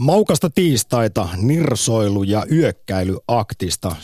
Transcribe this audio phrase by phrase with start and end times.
[0.00, 3.96] Maukasta tiistaita, nirsoilu ja yökkäilyaktista.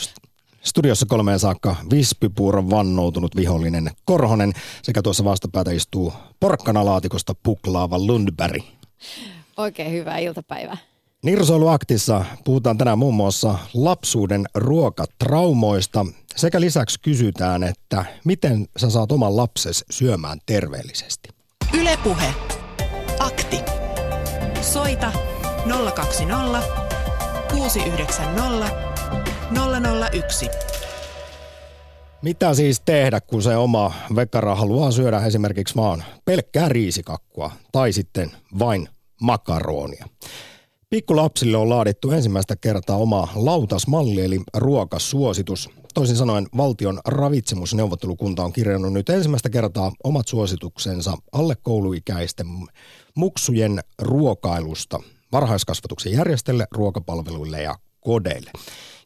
[0.62, 4.52] Studiossa kolmeen saakka vispipuuron vannoutunut vihollinen Korhonen
[4.82, 8.62] sekä tuossa vastapäätä istuu porkkanalaatikosta puklaava Lundberg.
[9.56, 10.76] Oikein hyvää iltapäivää.
[11.22, 16.06] Nirsoiluaktissa puhutaan tänään muun muassa lapsuuden ruokatraumoista
[16.36, 21.28] sekä lisäksi kysytään, että miten sä saat oman lapses syömään terveellisesti.
[21.74, 22.34] Ylepuhe.
[23.18, 23.58] Akti.
[24.60, 25.12] Soita
[25.94, 26.62] 020
[27.50, 28.70] 690
[30.12, 30.48] 001.
[32.22, 38.30] Mitä siis tehdä, kun se oma vekkara haluaa syödä esimerkiksi vaan pelkkää riisikakkua tai sitten
[38.58, 38.88] vain
[39.20, 40.08] makaronia?
[40.90, 45.70] Pikkulapsille on laadittu ensimmäistä kertaa oma lautasmalli eli ruokasuositus.
[45.94, 52.46] Toisin sanoen valtion ravitsemusneuvottelukunta on kirjannut nyt ensimmäistä kertaa omat suosituksensa alle kouluikäisten
[53.14, 55.00] muksujen ruokailusta
[55.32, 58.50] varhaiskasvatuksen järjestäjille, ruokapalveluille ja kodeille.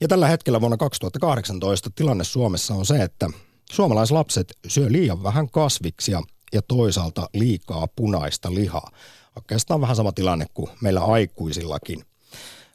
[0.00, 3.30] Ja tällä hetkellä vuonna 2018 tilanne Suomessa on se, että
[3.70, 8.90] suomalaislapset syö liian vähän kasviksia ja toisaalta liikaa punaista lihaa.
[9.36, 12.04] Oikeastaan vähän sama tilanne kuin meillä aikuisillakin.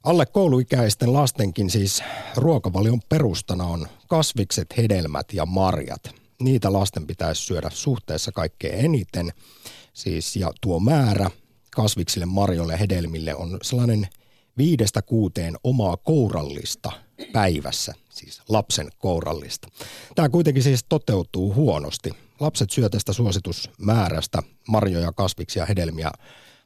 [0.03, 2.03] Alle kouluikäisten lastenkin siis
[2.35, 6.03] ruokavalion perustana on kasvikset, hedelmät ja marjat.
[6.39, 9.33] Niitä lasten pitäisi syödä suhteessa kaikkein eniten.
[9.93, 11.31] Siis, ja tuo määrä
[11.75, 14.07] kasviksille, marjoille ja hedelmille on sellainen
[14.57, 16.91] viidestä kuuteen omaa kourallista
[17.33, 19.67] päivässä, siis lapsen kourallista.
[20.15, 22.09] Tämä kuitenkin siis toteutuu huonosti.
[22.39, 26.11] Lapset syö tästä suositusmäärästä marjoja, kasviksia ja hedelmiä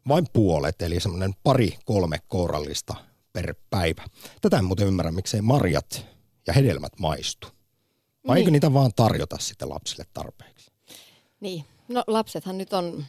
[0.08, 2.96] vain puolet, eli semmoinen pari kolme kourallista
[3.34, 4.06] per päivä.
[4.42, 6.06] Tätä en muuten ymmärrä, miksei marjat
[6.48, 7.48] ja hedelmät maistu.
[8.28, 8.38] Vai niin.
[8.42, 10.72] eikö niitä vaan tarjota sitten lapsille tarpeeksi?
[11.40, 13.06] Niin, no lapsethan nyt on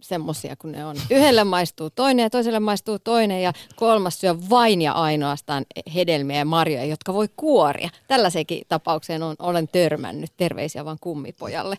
[0.00, 0.96] semmoisia kuin ne on.
[1.10, 6.44] Yhdelle maistuu toinen ja toiselle maistuu toinen ja kolmas syö vain ja ainoastaan hedelmiä ja
[6.44, 7.90] marjoja, jotka voi kuoria.
[8.08, 10.30] Tällaisenkin tapaukseen on, olen törmännyt.
[10.36, 11.76] Terveisiä vaan kummipojalle.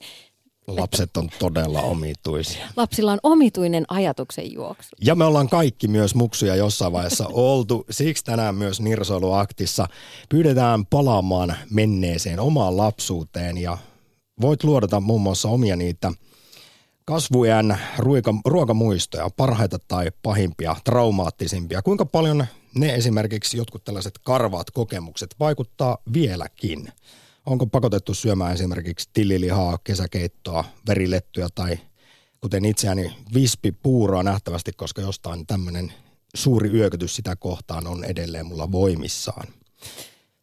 [0.68, 2.68] Lapset on todella omituisia.
[2.75, 4.96] Lapsilla on omituinen ajatuksen juoksu.
[5.02, 7.86] Ja me ollaan kaikki myös muksuja jossain vaiheessa oltu.
[7.90, 9.88] Siksi tänään myös Nirsoiluaktissa
[10.30, 13.78] pyydetään palaamaan menneeseen omaan lapsuuteen ja
[14.41, 16.12] voit luodata muun muassa omia niitä
[17.07, 21.81] kasvujen ruoka, ruokamuistoja, parhaita tai pahimpia, traumaattisimpia.
[21.81, 22.45] Kuinka paljon
[22.75, 26.91] ne esimerkiksi jotkut tällaiset karvaat kokemukset vaikuttaa vieläkin?
[27.45, 31.79] Onko pakotettu syömään esimerkiksi tillilihaa, kesäkeittoa, verilettyä tai
[32.41, 35.94] kuten itseäni vispipuuroa nähtävästi, koska jostain tämmöinen
[36.35, 39.47] suuri yökytys sitä kohtaan on edelleen mulla voimissaan.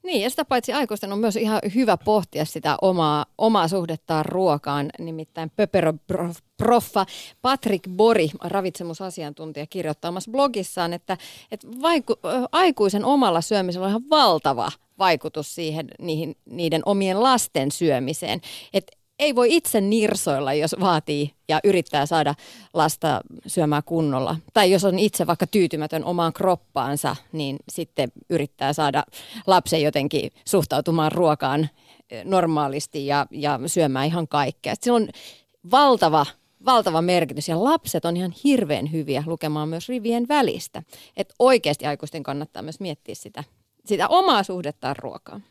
[0.04, 4.90] Niin, ja sitä paitsi aikuisten on myös ihan hyvä pohtia sitä omaa, omaa suhdettaan ruokaan.
[4.98, 7.06] Nimittäin Pöperö-proffa
[7.42, 11.18] Patrick Bori, ravitsemusasiantuntija, kirjoittaa omassa blogissaan, että,
[11.50, 12.14] että vaiku,
[12.52, 18.40] aikuisen omalla syömisellä on ihan valtava vaikutus siihen niihin, niiden omien lasten syömiseen.
[18.72, 22.34] Että ei voi itse nirsoilla, jos vaatii ja yrittää saada
[22.74, 24.36] lasta syömään kunnolla.
[24.54, 29.04] Tai jos on itse vaikka tyytymätön omaan kroppaansa, niin sitten yrittää saada
[29.46, 31.68] lapsen jotenkin suhtautumaan ruokaan
[32.10, 34.74] eh, normaalisti ja, ja syömään ihan kaikkea.
[34.80, 35.08] Sillä on
[35.70, 36.26] valtava
[36.64, 40.82] valtava merkitys ja lapset on ihan hirveän hyviä lukemaan myös rivien välistä.
[41.16, 43.44] Että oikeasti aikuisten kannattaa myös miettiä sitä,
[43.84, 45.44] sitä omaa suhdettaan ruokaan.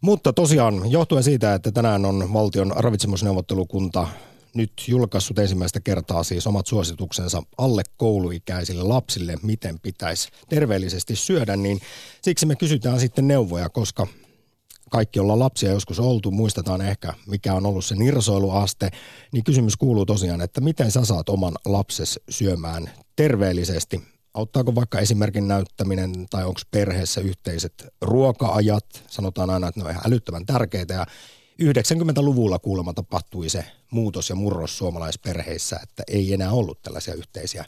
[0.00, 4.08] Mutta tosiaan johtuen siitä, että tänään on valtion ravitsemusneuvottelukunta
[4.54, 11.80] nyt julkaissut ensimmäistä kertaa siis omat suosituksensa alle kouluikäisille lapsille, miten pitäisi terveellisesti syödä, niin
[12.22, 14.06] siksi me kysytään sitten neuvoja, koska
[14.90, 18.90] kaikki ollaan lapsia joskus oltu, muistetaan ehkä mikä on ollut se nirsoiluaste,
[19.32, 25.48] niin kysymys kuuluu tosiaan, että miten sä saat oman lapses syömään terveellisesti Auttaako vaikka esimerkin
[25.48, 28.84] näyttäminen tai onko perheessä yhteiset ruoka-ajat?
[29.08, 31.06] Sanotaan aina, että ne on ihan älyttömän tärkeitä ja
[31.62, 37.64] 90-luvulla kuulemma tapahtui se muutos ja murros suomalaisperheissä, että ei enää ollut tällaisia yhteisiä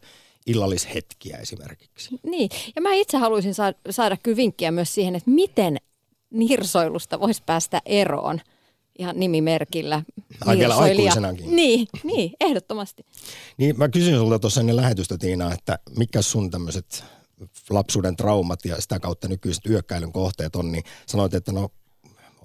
[0.47, 2.21] illallishetkiä esimerkiksi.
[2.23, 5.77] Niin, ja mä itse haluaisin saada, saada kyllä vinkkiä myös siihen, että miten
[6.31, 8.41] nirsoilusta voisi päästä eroon
[9.01, 10.03] ihan nimimerkillä.
[10.47, 11.57] Ai vielä aikuisenakin.
[11.57, 13.07] Niin, niin, ehdottomasti.
[13.57, 17.05] Niin mä kysyin sulta tuossa ennen lähetystä Tiina, että mikä sun tämmöiset
[17.71, 21.69] lapsuuden traumat ja sitä kautta nykyiset yökkäilyn kohteet on, niin sanoit, että no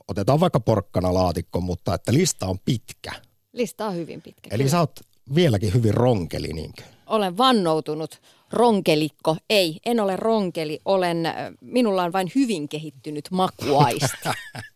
[0.07, 3.11] otetaan vaikka porkkana laatikko, mutta että lista on pitkä.
[3.53, 4.49] Lista on hyvin pitkä.
[4.51, 4.71] Eli kyllä.
[4.71, 4.99] sä oot
[5.35, 6.83] vieläkin hyvin ronkeli, niinkö?
[7.05, 8.21] Olen vannoutunut
[8.51, 9.37] ronkelikko.
[9.49, 10.79] Ei, en ole ronkeli.
[10.85, 11.23] Olen,
[11.61, 14.33] minulla on vain hyvin kehittynyt makuaista.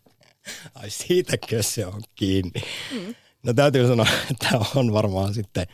[0.76, 2.62] Ai siitäkö se on kiinni?
[2.92, 3.16] Mm.
[3.44, 5.68] No täytyy sanoa, että on varmaan sitten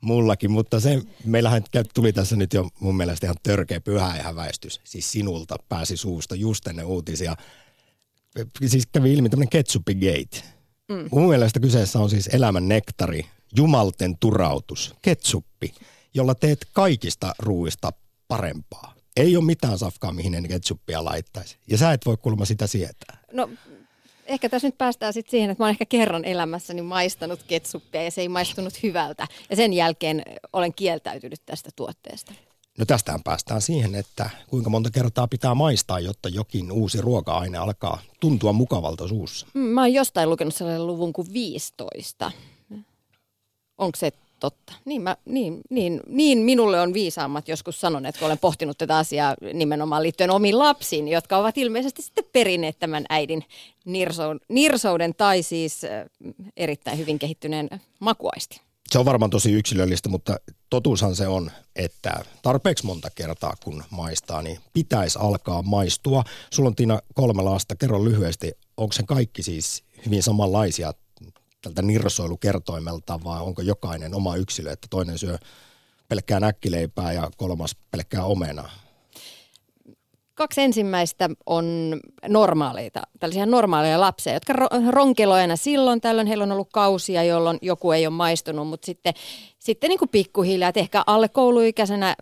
[0.00, 1.62] mullakin, mutta se, meillähän
[1.94, 4.80] tuli tässä nyt jo mun mielestä ihan törkeä pyhäihäväistys.
[4.84, 7.36] Siis sinulta pääsi suusta just ennen uutisia.
[8.66, 10.42] Siis kävi ilmi tämmöinen ketsuppigate.
[10.88, 11.08] Mm.
[11.10, 13.26] Mun mielestä kyseessä on siis elämän nektari,
[13.56, 15.74] jumalten turautus, ketsuppi,
[16.14, 17.92] jolla teet kaikista ruuista
[18.28, 18.94] parempaa.
[19.16, 21.56] Ei ole mitään safkaa, mihin en ketsuppia laittaisi.
[21.66, 23.18] Ja sä et voi kulma sitä sietää.
[23.32, 23.50] No
[24.28, 28.10] ehkä tässä nyt päästään sitten siihen, että mä olen ehkä kerran elämässäni maistanut ketsuppia ja
[28.10, 29.26] se ei maistunut hyvältä.
[29.50, 30.22] Ja sen jälkeen
[30.52, 32.34] olen kieltäytynyt tästä tuotteesta.
[32.78, 37.98] No tästähän päästään siihen, että kuinka monta kertaa pitää maistaa, jotta jokin uusi ruoka-aine alkaa
[38.20, 39.46] tuntua mukavalta suussa.
[39.54, 42.32] Mm, mä oon jostain lukenut sellainen luvun kuin 15.
[43.78, 44.72] Onko se totta.
[44.84, 49.36] Niin, mä, niin, niin, niin minulle on viisaammat joskus sanoneet, kun olen pohtinut tätä asiaa
[49.54, 53.44] nimenomaan liittyen omiin lapsiin, jotka ovat ilmeisesti sitten perineet tämän äidin
[53.84, 55.82] nirsouden, nirsouden tai siis
[56.56, 57.68] erittäin hyvin kehittyneen
[58.00, 58.60] makuaisti.
[58.90, 60.36] Se on varmaan tosi yksilöllistä, mutta
[60.70, 66.24] totuushan se on, että tarpeeksi monta kertaa kun maistaa, niin pitäisi alkaa maistua.
[66.52, 70.92] Sulla on Tiina kolme lasta, kerro lyhyesti, onko se kaikki siis hyvin samanlaisia
[71.62, 75.38] tältä nirsoilukertoimelta vai onko jokainen oma yksilö, että toinen syö
[76.08, 78.70] pelkkää näkkileipää ja kolmas pelkkää omenaa?
[80.34, 81.96] Kaksi ensimmäistä on
[82.28, 84.52] normaaleita, tällaisia normaaleja lapsia, jotka
[84.90, 86.00] ronkeloivat aina silloin.
[86.00, 89.14] Tällöin heillä on ollut kausia, jolloin joku ei ole maistunut, mutta sitten,
[89.58, 92.16] sitten niin kuin pikkuhiljaa, että ehkä alle kouluikäisenä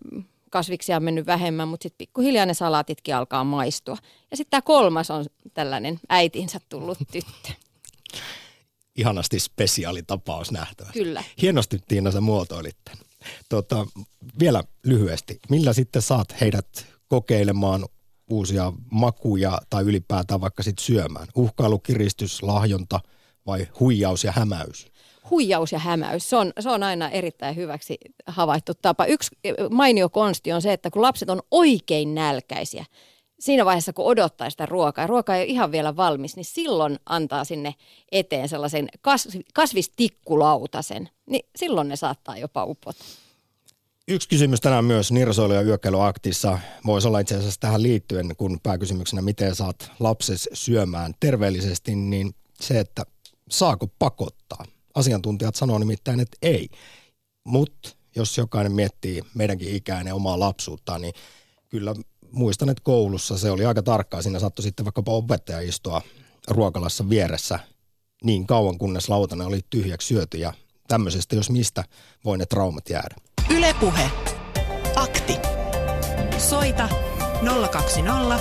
[0.51, 3.97] kasviksia on mennyt vähemmän, mutta sitten pikkuhiljaa ne salaatitkin alkaa maistua.
[4.31, 5.25] Ja sitten tämä kolmas on
[5.55, 7.53] tällainen äitinsä tullut tyttö
[8.97, 10.91] ihanasti spesiaalitapaus nähtävä.
[10.93, 11.25] Kyllä.
[11.43, 12.77] Hienosti Tiina sä muotoilit
[13.49, 13.87] Tota,
[14.39, 17.85] vielä lyhyesti, millä sitten saat heidät kokeilemaan
[18.31, 21.27] uusia makuja tai ylipäätään vaikka sitten syömään?
[21.37, 23.01] Uhkailu, kiristys, lahjonta
[23.47, 24.87] vai huijaus ja hämäys?
[25.31, 29.07] Huijaus ja hämäys, se on, se on aina erittäin hyväksi havaittu tapa.
[29.07, 29.31] Yksi
[29.71, 32.85] mainio konsti on se, että kun lapset on oikein nälkäisiä,
[33.41, 36.99] siinä vaiheessa, kun odottaa sitä ruokaa ja ruoka ei ole ihan vielä valmis, niin silloin
[37.07, 37.75] antaa sinne
[38.13, 41.09] eteen sellaisen kasv- kasvistikkulautasen.
[41.27, 43.05] Niin silloin ne saattaa jopa upota.
[44.09, 49.23] Yksi kysymys tänään myös Nirsoilu- ja yökkäilyaktissa voisi olla itse asiassa tähän liittyen, kun pääkysymyksenä,
[49.23, 53.07] miten saat lapses syömään terveellisesti, niin se, että
[53.51, 54.65] saako pakottaa.
[54.95, 56.69] Asiantuntijat sanoo nimittäin, että ei.
[57.45, 61.15] Mutta jos jokainen miettii meidänkin ikäinen omaa lapsuutta, niin
[61.69, 61.95] kyllä
[62.37, 64.23] muistan, että koulussa se oli aika tarkkaa.
[64.23, 66.03] Siinä saattoi sitten vaikkapa opettaja istua
[66.49, 67.59] ruokalassa vieressä
[68.25, 70.53] niin kauan, kunnes lautanen oli tyhjäksi syöty ja
[70.89, 71.85] tämmöisestä, jos mistä,
[72.25, 73.15] voi ne traumat jäädä.
[73.57, 74.11] Ylepuhe.
[74.97, 75.33] Akti.
[76.39, 76.89] Soita
[77.71, 78.39] 020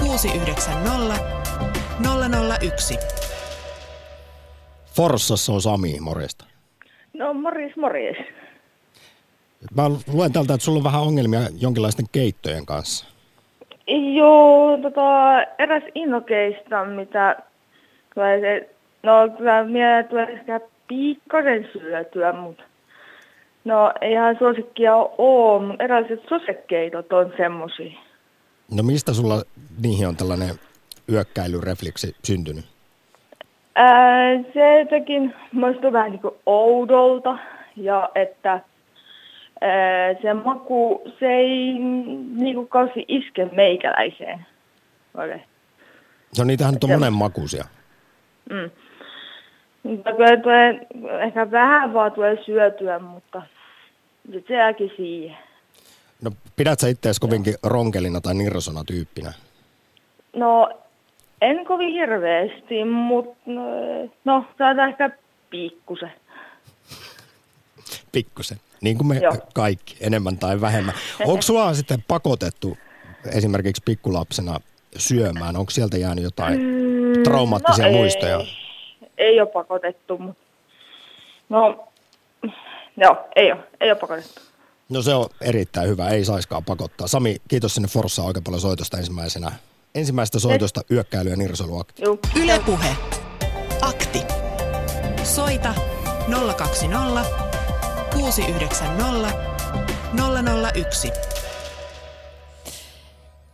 [0.00, 1.38] 690
[2.60, 2.98] 001.
[4.96, 6.44] Forssassa on Sami, morjesta.
[7.14, 8.16] No morjes, morjes.
[9.76, 9.82] Mä
[10.12, 13.06] luen täältä, että sulla on vähän ongelmia jonkinlaisten keittojen kanssa.
[14.14, 17.36] Joo, tota, eräs innokeista, mitä
[18.14, 18.70] tulee se,
[19.02, 22.62] no kyllä minä tulee ehkä piikkasen syötyä, mutta
[23.64, 27.92] no eihän suosikkia ole, mutta eräiset sosekeitot on semmosia.
[28.76, 29.42] No mistä sulla
[29.82, 30.50] niihin on tällainen
[31.12, 32.64] yökkäilyrefleksi syntynyt?
[33.74, 37.38] Ää, se jotenkin muistuu vähän niin kuin oudolta
[37.76, 38.60] ja että
[40.22, 41.78] se maku, se ei
[42.36, 44.46] niinku kausi iske meikäläiseen.
[45.14, 45.38] Okay.
[46.38, 47.64] No niitähän nyt on monen makuisia.
[48.50, 48.70] Mm.
[49.82, 50.86] Mutta kyllä tulee,
[51.26, 53.42] ehkä vähän vaan tulee syötyä, mutta
[54.48, 55.38] se jääkin siihen.
[56.22, 59.32] No pidät sä itseäsi kovinkin ronkelina tai nirsona tyyppinä?
[60.36, 60.70] No
[61.40, 63.62] en kovin hirveästi, mutta no,
[64.24, 65.10] no saadaan ehkä
[65.50, 66.12] pikkusen.
[68.12, 68.58] Pikkusen.
[68.80, 69.36] Niin kuin me Joo.
[69.54, 70.94] kaikki, enemmän tai vähemmän.
[71.26, 72.78] Onko sua sitten pakotettu
[73.32, 74.60] esimerkiksi pikkulapsena
[74.96, 75.56] syömään?
[75.56, 78.38] Onko sieltä jäänyt jotain mm, traumaattisia no muistoja?
[78.38, 78.46] Ei,
[79.18, 80.42] ei ole pakotettu, mutta
[81.48, 81.88] no,
[82.96, 84.40] joo, ei ole, ei ole pakotettu.
[84.88, 87.06] No se on erittäin hyvä, ei saiskaan pakottaa.
[87.06, 89.52] Sami, kiitos sinne Forssaan oikein paljon soitosta ensimmäisenä.
[89.94, 90.90] Ensimmäistä soitosta Et...
[90.90, 92.02] yökkäily- ja nirsoiluakti.
[92.42, 92.96] Yle Puhe.
[93.82, 94.22] Akti.
[95.24, 95.74] Soita
[96.56, 97.47] 020
[98.12, 99.28] 690
[100.12, 101.37] 001.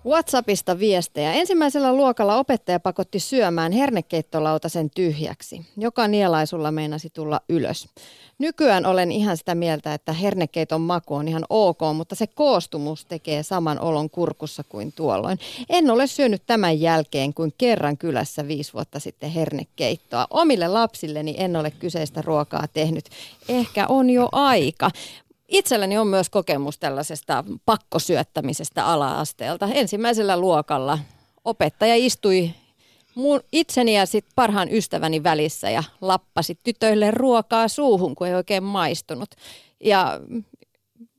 [0.07, 1.33] WhatsAppista viestejä.
[1.33, 5.67] Ensimmäisellä luokalla opettaja pakotti syömään hernekeittolautasen tyhjäksi.
[5.77, 7.89] Joka nielaisulla meinasi tulla ylös.
[8.39, 13.43] Nykyään olen ihan sitä mieltä, että hernekeiton maku on ihan ok, mutta se koostumus tekee
[13.43, 15.39] saman olon kurkussa kuin tuolloin.
[15.69, 20.27] En ole syönyt tämän jälkeen kuin kerran kylässä viisi vuotta sitten hernekeittoa.
[20.31, 23.05] Omille lapsilleni en ole kyseistä ruokaa tehnyt.
[23.49, 24.91] Ehkä on jo aika.
[25.49, 29.69] Itselläni on myös kokemus tällaisesta pakkosyöttämisestä ala-asteelta.
[29.73, 30.99] Ensimmäisellä luokalla
[31.45, 32.51] opettaja istui
[33.15, 38.63] mun itseni ja sit parhaan ystäväni välissä ja lappasi tytöille ruokaa suuhun, kun ei oikein
[38.63, 39.31] maistunut.
[39.85, 40.21] Ja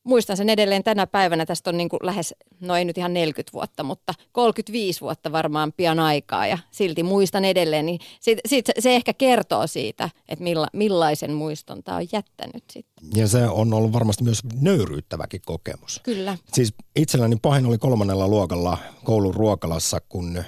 [0.06, 3.54] muistan sen edelleen tänä päivänä, tästä on niin kuin lähes, no ei nyt ihan 40
[3.54, 8.96] vuotta, mutta 35 vuotta varmaan pian aikaa ja silti muistan edelleen, niin sit, sit se
[8.96, 13.08] ehkä kertoo siitä, että milla, millaisen muiston tämä on jättänyt sitten.
[13.16, 16.00] Ja se on ollut varmasti myös nöyryyttäväkin kokemus.
[16.04, 16.38] Kyllä.
[16.54, 20.44] Siis itselläni pahin oli kolmannella luokalla koulun ruokalassa, kun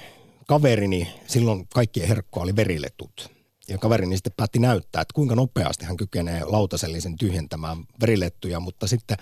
[0.46, 3.30] kaverini, silloin kaikkien herkkoa oli veriletut.
[3.68, 9.16] Ja kaverini sitten päätti näyttää, että kuinka nopeasti hän kykenee lautasellisen tyhjentämään verilettuja, mutta sitten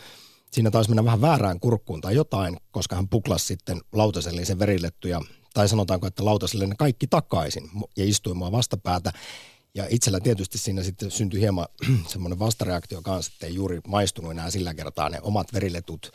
[0.56, 5.20] siinä taisi mennä vähän väärään kurkkuun tai jotain, koska hän puklasi sitten lautasellisen verilettuja,
[5.54, 9.12] tai sanotaanko, että lautaselle ne kaikki takaisin ja istui mua vastapäätä.
[9.74, 11.66] Ja itsellä tietysti siinä sitten syntyi hieman
[12.08, 16.12] semmoinen vastareaktio kanssa, että ei juuri maistunut enää sillä kertaa ne omat veriletut.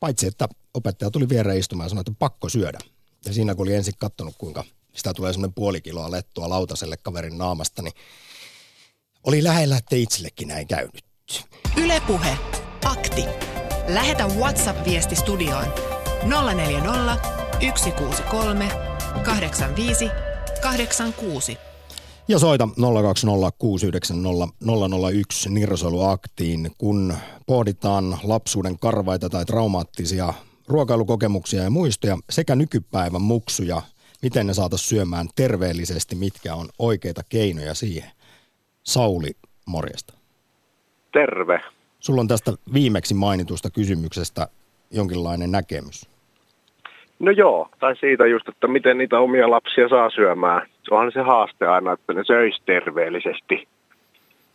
[0.00, 2.78] Paitsi, että opettaja tuli viereen istumaan ja sanoi, että pakko syödä.
[3.24, 7.38] Ja siinä kun oli ensin katsonut, kuinka sitä tulee semmoinen puoli kiloa lettua lautaselle kaverin
[7.38, 7.94] naamasta, niin
[9.24, 11.04] oli lähellä, että itsellekin näin käynyt.
[11.76, 12.38] Ylepuhe
[12.84, 13.51] Akti.
[13.88, 15.64] Lähetä WhatsApp-viesti studioon
[16.54, 17.16] 040
[17.76, 18.68] 163
[19.24, 20.10] 85
[20.62, 21.58] 86.
[22.28, 22.68] Ja soita
[25.44, 27.14] 020690001 Nirsoiluaktiin, kun
[27.46, 30.34] pohditaan lapsuuden karvaita tai traumaattisia
[30.68, 33.82] ruokailukokemuksia ja muistoja sekä nykypäivän muksuja,
[34.22, 38.10] miten ne saataisiin syömään terveellisesti, mitkä on oikeita keinoja siihen.
[38.82, 39.30] Sauli,
[39.66, 40.14] morjesta.
[41.12, 41.81] Terve.
[42.02, 44.48] Sulla on tästä viimeksi mainitusta kysymyksestä
[44.90, 46.08] jonkinlainen näkemys.
[47.18, 50.68] No joo, tai siitä just, että miten niitä omia lapsia saa syömään.
[50.90, 53.68] Onhan se haaste aina, että ne söisi terveellisesti,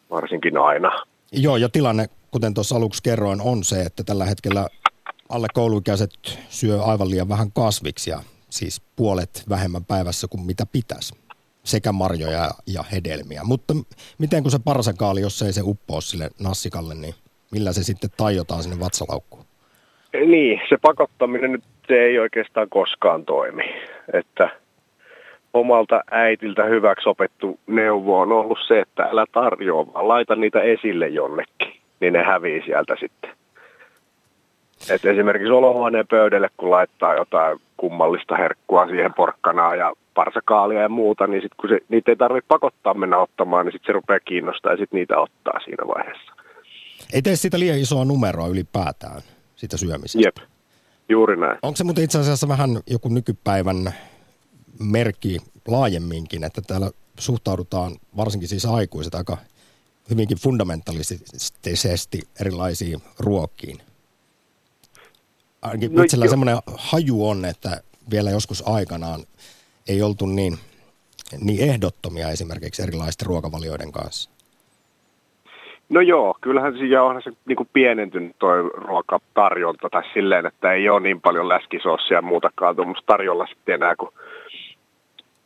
[0.09, 0.91] varsinkin aina.
[1.31, 4.67] Joo, ja tilanne, kuten tuossa aluksi kerroin, on se, että tällä hetkellä
[5.29, 11.15] alle kouluikäiset syö aivan liian vähän kasviksia, siis puolet vähemmän päivässä kuin mitä pitäisi
[11.63, 13.43] sekä marjoja ja hedelmiä.
[13.43, 13.73] Mutta
[14.17, 17.15] miten kun se parsakaali, jos ei se uppoo sille nassikalle, niin
[17.51, 19.45] millä se sitten tajotaan sinne vatsalaukkuun?
[20.25, 23.63] Niin, se pakottaminen nyt se ei oikeastaan koskaan toimi.
[24.13, 24.49] Että
[25.53, 31.07] omalta äitiltä hyväksi opettu neuvo on ollut se, että älä tarjoa, vaan laita niitä esille
[31.07, 33.31] jonnekin, niin ne hävii sieltä sitten.
[34.89, 41.27] Et esimerkiksi olohuoneen pöydälle, kun laittaa jotain kummallista herkkua siihen porkkanaan ja parsakaalia ja muuta,
[41.27, 44.71] niin sit kun se, niitä ei tarvitse pakottaa mennä ottamaan, niin sitten se rupeaa kiinnostaa
[44.71, 46.33] ja sitten niitä ottaa siinä vaiheessa.
[47.13, 49.21] Ei tee sitä liian isoa numeroa ylipäätään,
[49.55, 50.27] sitä syömisestä.
[50.27, 50.37] Jep,
[51.09, 51.59] juuri näin.
[51.61, 53.93] Onko se muuten itse asiassa vähän joku nykypäivän
[54.79, 55.37] merkki
[55.67, 59.37] laajemminkin, että täällä suhtaudutaan, varsinkin siis aikuiset, aika
[60.09, 63.77] hyvinkin fundamentalistisesti erilaisiin ruokkiin?
[65.61, 69.23] Ainakin no, itsellä semmoinen haju on, että vielä joskus aikanaan
[69.87, 70.57] ei oltu niin,
[71.39, 74.29] niin ehdottomia esimerkiksi erilaisten ruokavalioiden kanssa.
[75.89, 80.89] No joo, kyllähän siinä onhan se niin kuin pienentynyt toi ruokatarjonta tai silleen, että ei
[80.89, 84.11] ole niin paljon läskisossia ja muutakaan tuommoista tarjolla sitten enää kuin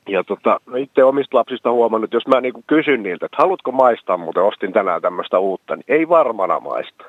[0.07, 3.71] ja tota, no itse omista lapsista huomannut, että jos mä niin kysyn niiltä, että haluatko
[3.71, 7.03] maistaa, mutta ostin tänään tämmöistä uutta, niin ei varmana maista.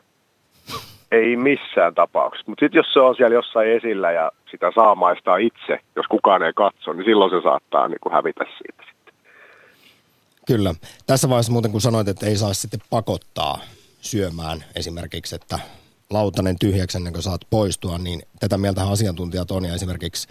[1.12, 2.44] Ei missään tapauksessa.
[2.50, 6.42] Mutta sitten jos se on siellä jossain esillä ja sitä saa maistaa itse, jos kukaan
[6.42, 8.92] ei katso, niin silloin se saattaa niin kuin hävitä siitä.
[10.46, 10.74] Kyllä.
[11.06, 13.60] Tässä vaiheessa muuten kun sanoit, että ei saa sitten pakottaa
[14.00, 15.58] syömään esimerkiksi, että
[16.10, 20.28] lautanen tyhjäksi ennen kuin saat poistua, niin tätä mieltä asiantuntijat on ja esimerkiksi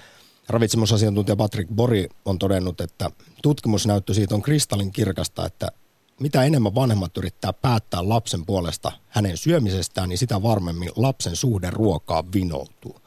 [0.49, 3.11] ravitsemusasiantuntija Patrick Bori on todennut, että
[3.43, 5.71] tutkimusnäyttö siitä on kristallin kirkasta, että
[6.19, 12.23] mitä enemmän vanhemmat yrittää päättää lapsen puolesta hänen syömisestään, niin sitä varmemmin lapsen suhde ruokaa
[12.33, 13.01] vinoutuu.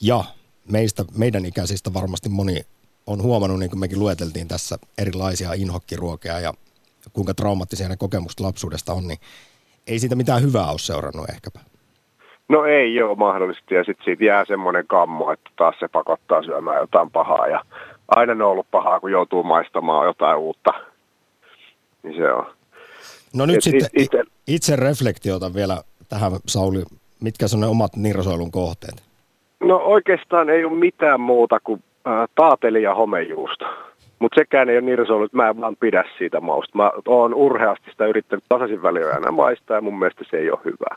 [0.00, 0.24] Ja
[0.70, 2.66] meistä, meidän ikäisistä varmasti moni
[3.08, 6.52] on huomannut, niin kuin mekin lueteltiin tässä, erilaisia inhokkiruokia ja
[7.12, 9.18] kuinka traumaattisia ne kokemukset lapsuudesta on, niin
[9.86, 11.60] ei siitä mitään hyvää ole seurannut ehkäpä.
[12.48, 16.80] No ei ole mahdollisesti ja sitten siitä jää semmoinen kammo, että taas se pakottaa syömään
[16.80, 17.64] jotain pahaa ja
[18.08, 20.70] aina ne on ollut pahaa, kun joutuu maistamaan jotain uutta.
[22.02, 22.46] Niin se on.
[23.34, 26.82] No nyt Et sitten itse, itse reflektiota vielä tähän Sauli,
[27.20, 29.02] mitkä on ne omat nirsoilun kohteet?
[29.60, 33.64] No oikeastaan ei ole mitään muuta kuin äh, taateli ja homejuusto.
[34.18, 36.78] Mutta sekään ei ole nirsoilu, että mä en vaan pidä siitä mausta.
[36.78, 40.60] Mä oon urheasti sitä yrittänyt tasaisin väliä aina maistaa ja mun mielestä se ei ole
[40.64, 40.96] hyvää.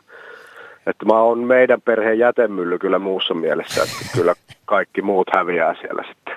[0.86, 6.04] Että mä oon meidän perheen jätemylly kyllä muussa mielessä, että kyllä kaikki muut häviää siellä
[6.08, 6.36] sitten.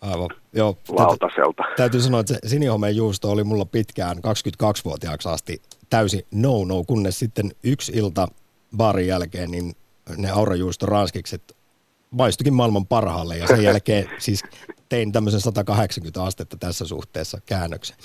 [0.00, 0.76] Aivan, joo.
[0.88, 1.62] Lautaselta.
[1.62, 7.18] Täytyy, täytyy sanoa, että se sinihomeen juusto oli mulla pitkään 22-vuotiaaksi asti täysin no-no, kunnes
[7.18, 8.28] sitten yksi ilta
[8.76, 9.72] baarin jälkeen, niin
[10.16, 11.56] ne aurajuusto ranskikset
[12.10, 14.42] maistukin maailman parhaalle ja sen jälkeen siis
[14.88, 17.96] tein tämmöisen 180 astetta tässä suhteessa käännöksen.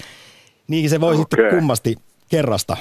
[0.68, 1.22] Niin se voi okay.
[1.22, 1.96] sitten kummasti
[2.30, 2.78] kerrasta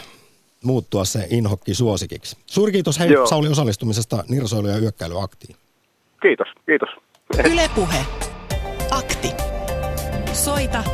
[0.64, 2.36] muuttua se inhokki suosikiksi.
[2.46, 3.26] Suuri kiitos hei Joo.
[3.26, 5.56] Sauli osallistumisesta Nirsoilu- ja yökkäilyaktiin.
[6.22, 6.88] Kiitos, kiitos.
[7.52, 8.06] Ylepuhe.
[8.90, 9.28] Akti.
[10.32, 10.84] Soita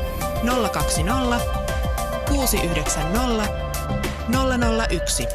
[0.73, 1.41] 020
[2.29, 3.71] 690
[4.91, 5.27] 001.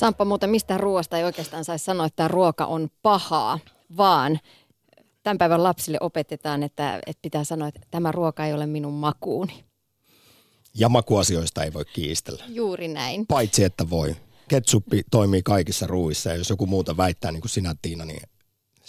[0.00, 3.58] Samppa, muuten mistä ruoasta ei oikeastaan saisi sanoa, että ruoka on pahaa,
[3.96, 4.40] vaan
[5.22, 9.64] tämän päivän lapsille opetetaan, että, että pitää sanoa, että tämä ruoka ei ole minun makuuni.
[10.74, 12.44] Ja makuasioista ei voi kiistellä.
[12.48, 13.26] Juuri näin.
[13.26, 14.16] Paitsi, että voi.
[14.48, 18.22] Ketsuppi toimii kaikissa ruuissa ja jos joku muuta väittää niin kuin sinä Tiina, niin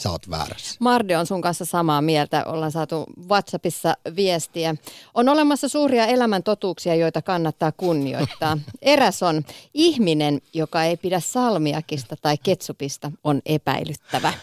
[0.01, 0.75] sä oot väärässä.
[0.79, 2.43] Marde on sun kanssa samaa mieltä.
[2.45, 4.75] Ollaan saatu WhatsAppissa viestiä.
[5.13, 8.57] On olemassa suuria elämäntotuuksia, joita kannattaa kunnioittaa.
[8.81, 9.43] Eräs on
[9.73, 14.33] ihminen, joka ei pidä salmiakista tai ketsupista, on epäilyttävä.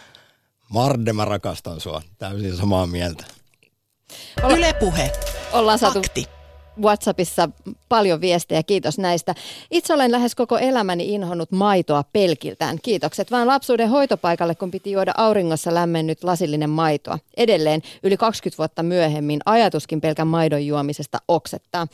[0.68, 2.02] Marde, mä rakastan sua.
[2.18, 3.24] Täysin samaa mieltä.
[4.50, 5.12] Ylepuhe.
[5.52, 6.37] Ollaan saatu Akti.
[6.82, 7.48] WhatsAppissa
[7.88, 9.34] paljon viestejä, kiitos näistä.
[9.70, 12.78] Itse olen lähes koko elämäni inhonnut maitoa pelkiltään.
[12.82, 17.18] Kiitokset vaan lapsuuden hoitopaikalle, kun piti juoda auringossa lämmennyt lasillinen maitoa.
[17.36, 21.86] Edelleen yli 20 vuotta myöhemmin ajatuskin pelkän maidon juomisesta oksettaa.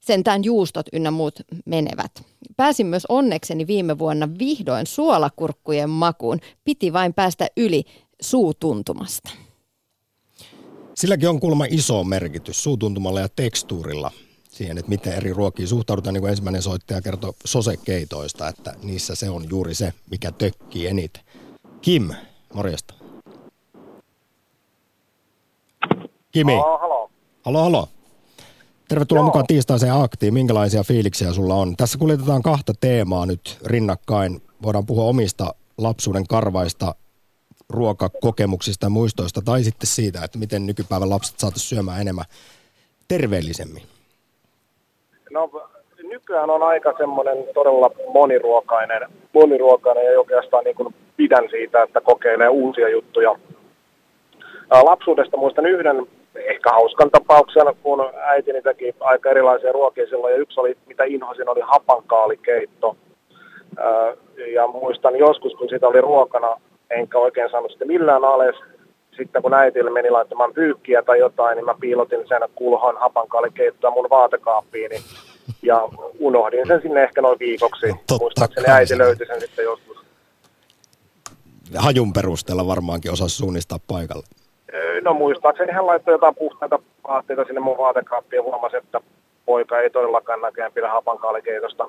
[0.00, 2.22] Sentään juustot ynnä muut menevät.
[2.56, 6.40] Pääsin myös onnekseni viime vuonna vihdoin suolakurkkujen makuun.
[6.64, 7.84] Piti vain päästä yli
[8.20, 9.30] suutuntumasta.
[10.94, 14.10] Silläkin on kuulemma iso merkitys suutuntumalla ja tekstuurilla
[14.54, 19.30] siihen, että miten eri ruokiin suhtaudutaan, niin kuin ensimmäinen soittaja kertoi sosekeitoista, että niissä se
[19.30, 21.22] on juuri se, mikä tökkii eniten.
[21.80, 22.10] Kim,
[22.54, 22.94] morjesta.
[26.32, 26.52] Kimi.
[26.52, 27.10] Halo, halo.
[27.42, 27.88] Halo, halo.
[28.88, 29.26] Tervetuloa Joo.
[29.26, 30.34] mukaan tiistaiseen aktiin.
[30.34, 31.76] Minkälaisia fiiliksiä sulla on?
[31.76, 34.42] Tässä kuljetetaan kahta teemaa nyt rinnakkain.
[34.62, 36.94] Voidaan puhua omista lapsuuden karvaista,
[37.68, 42.24] ruokakokemuksista ja muistoista, tai sitten siitä, että miten nykypäivän lapset saataisiin syömään enemmän
[43.08, 43.82] terveellisemmin.
[45.34, 45.50] No
[46.02, 52.48] nykyään on aika semmoinen todella moniruokainen, moniruokainen ja oikeastaan niin kuin pidän siitä, että kokeilee
[52.48, 53.36] uusia juttuja.
[54.82, 60.60] Lapsuudesta muistan yhden ehkä hauskan tapauksen, kun äitini teki aika erilaisia ruokia silloin, ja yksi
[60.60, 62.96] oli, mitä inhosin, oli hapankaalikeitto.
[64.52, 68.56] Ja muistan joskus, kun sitä oli ruokana, enkä oikein saanut sitä millään alas.
[69.16, 74.10] Sitten kun äitille meni laittamaan pyykkiä tai jotain, niin mä piilotin sen kulhon hapankaalikeittoa mun
[74.10, 74.96] vaatekaappiini.
[75.62, 75.80] Ja
[76.18, 77.86] unohdin sen sinne ehkä noin viikoksi.
[77.88, 79.96] No totta Muistaakseni kai äiti se- löyti sen sitten joskus.
[81.76, 84.24] Hajun perusteella varmaankin osasi suunnistaa paikalle.
[84.74, 89.00] Öö, No muistaakseni hän laittoi jotain puhtaita vaatteita sinne mun vaatekaappiin ja huomasi, että
[89.46, 91.88] poika ei todellakaan näkään pidä hapankaalikeitosta.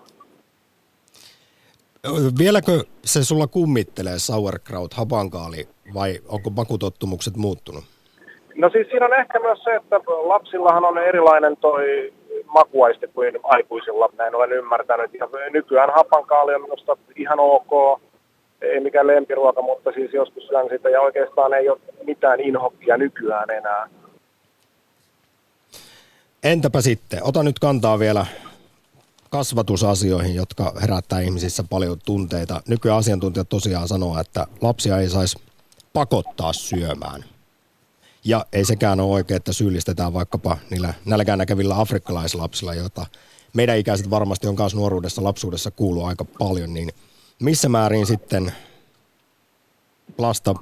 [2.39, 7.83] Vieläkö se sulla kummittelee sauerkraut, hapankaali vai onko makutottumukset muuttunut?
[8.55, 12.13] No siis siinä on ehkä myös se, että lapsillahan on erilainen toi
[12.45, 15.13] makuaisti kuin aikuisilla, näin olen ymmärtänyt.
[15.13, 18.01] Ja nykyään hapankaali on minusta ihan ok,
[18.61, 23.49] ei mikään lempiruoka, mutta siis joskus syön sitä ja oikeastaan ei ole mitään inhokkia nykyään
[23.49, 23.89] enää.
[26.43, 28.25] Entäpä sitten, ota nyt kantaa vielä
[29.29, 32.61] kasvatusasioihin, jotka herättää ihmisissä paljon tunteita.
[32.67, 35.37] Nykyään asiantuntijat tosiaan sanoo, että lapsia ei saisi
[35.95, 37.23] pakottaa syömään.
[38.25, 43.05] Ja ei sekään ole oikein, että syyllistetään vaikkapa niillä nälkään näkevillä afrikkalaislapsilla, joita
[43.53, 46.89] meidän ikäiset varmasti on myös nuoruudessa, lapsuudessa kuuluu aika paljon, niin
[47.41, 48.51] missä määrin sitten
[50.17, 50.55] lasta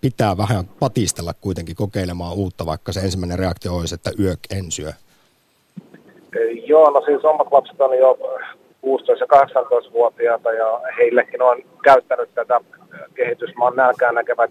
[0.00, 4.92] pitää vähän patistella kuitenkin kokeilemaan uutta, vaikka se ensimmäinen reaktio olisi, että yök en syö.
[6.66, 8.18] Joo, no siis omat lapset on jo
[8.86, 12.60] 16- ja 18-vuotiaita ja heillekin on käyttänyt tätä
[13.14, 14.50] kehitysmaan nälkään näkevät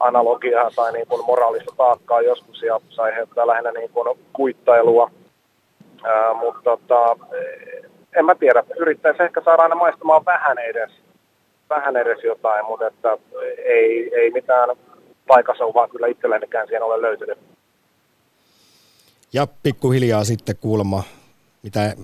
[0.00, 5.10] analogiaa tai niin kuin moraalista taakkaa joskus ja se aiheuttaa lähinnä niin kuin kuittailua.
[6.04, 7.16] Ää, mutta tota,
[8.16, 10.90] en mä tiedä, yrittäisi ehkä saada aina maistamaan vähän edes,
[11.70, 13.18] vähän edes jotain, mutta että
[13.64, 14.68] ei, ei mitään
[15.26, 17.38] taikasouvaa kyllä itsellenikään siihen ole löytynyt.
[19.32, 21.02] Ja pikkuhiljaa sitten kuulemma,
[21.62, 21.94] mitä,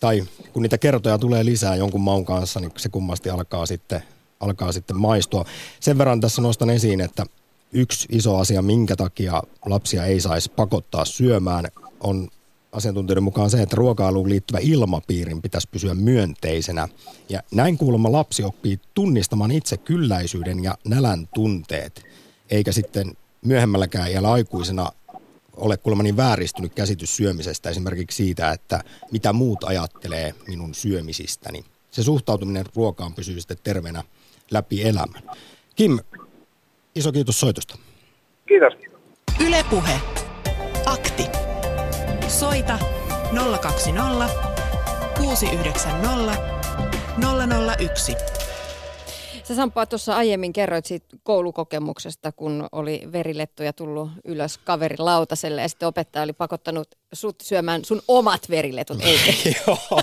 [0.00, 0.20] tai
[0.52, 4.02] kun niitä kertoja tulee lisää jonkun maun kanssa, niin se kummasti alkaa sitten
[4.40, 5.44] alkaa sitten maistua.
[5.80, 7.26] Sen verran tässä nostan esiin, että
[7.72, 11.64] yksi iso asia, minkä takia lapsia ei saisi pakottaa syömään,
[12.00, 12.28] on
[12.72, 16.88] asiantuntijoiden mukaan se, että ruokailuun liittyvä ilmapiirin pitäisi pysyä myönteisenä.
[17.28, 22.04] Ja näin kuulemma lapsi oppii tunnistamaan itse kylläisyyden ja nälän tunteet,
[22.50, 24.92] eikä sitten myöhemmälläkään iällä aikuisena
[25.56, 31.64] ole kuulemma niin vääristynyt käsitys syömisestä, esimerkiksi siitä, että mitä muut ajattelee minun syömisistäni.
[31.90, 34.04] Se suhtautuminen ruokaan pysyy sitten terveenä
[34.50, 35.22] läpi elämän.
[35.76, 35.98] Kim,
[36.94, 37.78] iso kiitos soitosta.
[38.48, 38.72] Kiitos.
[39.46, 40.00] Ylepuhe.
[40.86, 41.24] Akti.
[42.28, 42.78] Soita
[43.60, 44.28] 020
[45.18, 46.58] 690
[47.78, 48.16] 001.
[49.44, 55.68] Sä Sampa tuossa aiemmin kerroit siitä koulukokemuksesta, kun oli verilettuja tullut ylös kaverin lautaselle ja
[55.68, 59.32] sitten opettaja oli pakottanut sut syömään sun omat veriletut, eikö?
[59.66, 60.00] Joo,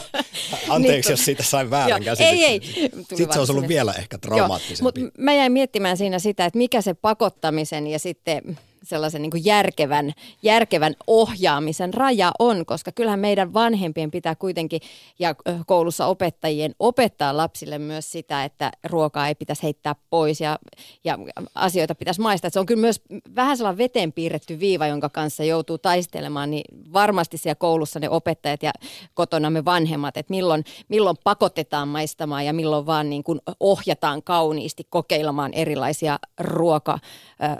[0.69, 2.39] anteeksi Niin, jos siitä sain väärän käsityksen.
[2.39, 2.89] ei, ei.
[2.89, 4.83] Tuli Sitten se olisi ollut vielä ehkä traumaattisempi.
[4.83, 9.45] Mutta mä jäin miettimään siinä sitä, että mikä se pakottamisen ja sitten sellaisen niin kuin
[9.45, 10.11] järkevän,
[10.43, 14.81] järkevän ohjaamisen raja on, koska kyllähän meidän vanhempien pitää kuitenkin
[15.19, 15.35] ja
[15.67, 20.59] koulussa opettajien opettaa lapsille myös sitä, että ruokaa ei pitäisi heittää pois ja,
[21.03, 21.17] ja
[21.55, 22.49] asioita pitäisi maistaa.
[22.49, 23.01] Se on kyllä myös
[23.35, 28.63] vähän sellainen veteen piirretty viiva, jonka kanssa joutuu taistelemaan, niin varmasti siellä koulussa ne opettajat
[28.63, 28.71] ja
[29.13, 34.87] kotona me vanhemmat, että milloin, milloin pakotetaan maistamaan ja milloin vaan niin kuin ohjataan kauniisti
[34.89, 36.99] kokeilemaan erilaisia ruoka,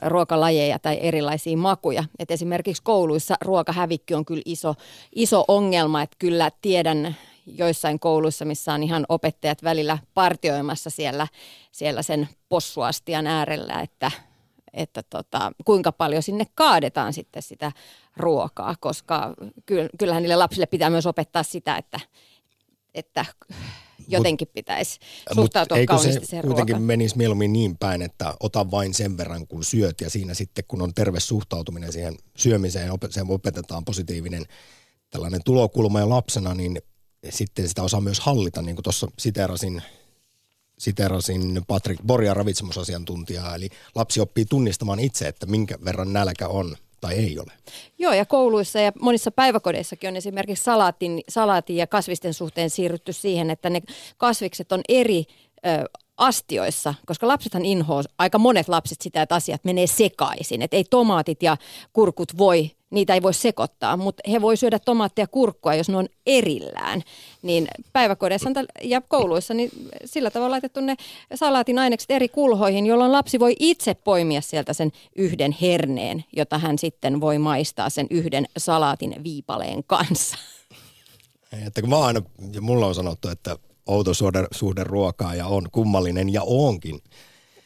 [0.06, 2.04] ruokalajeja tai erilaisia makuja.
[2.20, 4.76] Et esimerkiksi kouluissa ruokahävikki on kyllä iso,
[5.16, 11.28] iso ongelma, että kyllä tiedän joissain kouluissa, missä on ihan opettajat välillä partioimassa siellä,
[11.72, 14.12] siellä sen possuastian äärellä, että,
[14.74, 17.72] että tota, kuinka paljon sinne kaadetaan sitten sitä
[18.18, 19.34] ruokaa, koska
[19.66, 22.00] ky- kyllähän niille lapsille pitää myös opettaa sitä, että,
[22.94, 23.26] että
[24.08, 25.00] jotenkin pitäisi
[25.36, 26.82] suhtautua eikö kauniisti se kuitenkin ruokaan.
[26.82, 30.82] menisi mieluummin niin päin, että ota vain sen verran kun syöt ja siinä sitten kun
[30.82, 34.46] on terve suhtautuminen siihen syömiseen, sen opetetaan positiivinen
[35.10, 36.82] tällainen tulokulma ja lapsena, niin
[37.30, 39.82] sitten sitä osaa myös hallita, niin kuin tuossa siterasin,
[40.80, 47.14] siterasin Patrick Boria ravitsemusasiantuntijaa, eli lapsi oppii tunnistamaan itse, että minkä verran nälkä on tai
[47.14, 47.52] ei ole.
[48.00, 53.50] Joo, ja kouluissa ja monissa päiväkodeissakin on esimerkiksi salaatin, salaatin ja kasvisten suhteen siirrytty siihen,
[53.50, 53.82] että ne
[54.18, 55.24] kasvikset on eri
[55.66, 60.62] ö, astioissa, koska lapsethan inhoaa, aika monet lapset sitä, että asiat menee sekaisin.
[60.62, 61.58] Että ei tomaatit ja
[61.94, 65.98] kurkut voi, niitä ei voi sekoittaa, mutta he voi syödä tomaattia ja kurkkua, jos ne
[65.98, 67.02] on erillään.
[67.42, 68.50] Niin päiväkodeissa
[68.84, 69.72] ja kouluissa niin
[70.06, 70.96] sillä tavalla laitettu ne
[71.36, 76.78] salaatin ainekset eri kulhoihin, jolloin lapsi voi itse poimia sieltä sen yhden herneen, jota hän
[76.78, 80.38] sitten voi maistaa sen yhden salaatin viipaleen kanssa.
[81.66, 82.22] Että kun mä aina,
[82.54, 84.12] ja mulla on sanottu, että outo
[84.52, 87.02] suhde ruokaa ja on kummallinen ja onkin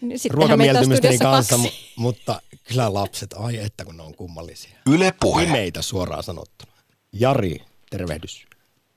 [0.02, 0.20] Niin
[0.58, 1.68] meitä studiossa kanssa, kaksi.
[1.70, 4.78] mu- mutta kyllä lapset, ai että kun ne on kummallisia.
[4.96, 5.46] Yle Puhe.
[5.46, 6.72] Pimeitä suoraan sanottuna.
[7.14, 7.58] Jari,
[7.90, 8.46] tervehdys.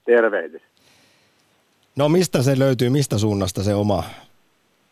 [0.06, 0.62] Tervehdys.
[1.96, 4.04] No mistä se löytyy, mistä suunnasta se oma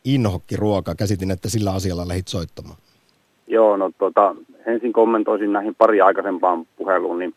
[0.05, 0.95] inhokkiruoka?
[0.95, 2.77] Käsitin, että sillä asialla lähit soittamaan.
[3.47, 7.35] Joo, no tota, ensin kommentoisin näihin pari aikaisempaan puheluun, niin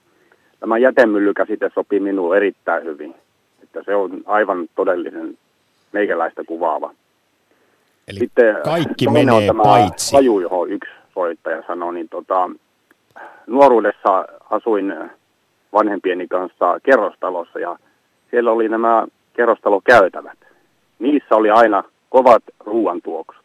[0.60, 3.14] tämä jätemyllykäsite sopii minulle erittäin hyvin.
[3.62, 5.38] Että se on aivan todellisen
[5.92, 6.94] meikäläistä kuvaava.
[8.08, 10.16] Eli Sitten kaikki menee on tämä paitsi.
[10.16, 12.50] Haju, johon yksi soittaja sanoi, niin tota,
[13.46, 14.94] nuoruudessa asuin
[15.72, 17.78] vanhempieni kanssa kerrostalossa ja
[18.30, 20.38] siellä oli nämä kerrostalokäytävät.
[20.98, 23.44] Niissä oli aina kovat ruuantuoksut.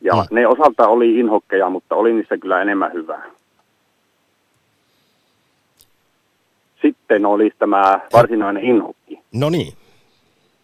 [0.00, 0.22] Ja Mm.
[0.30, 3.30] ne osalta oli inhokkeja, mutta oli niissä kyllä enemmän hyvää.
[6.82, 9.72] Sitten olisi tämä varsinainen inhokki No niin,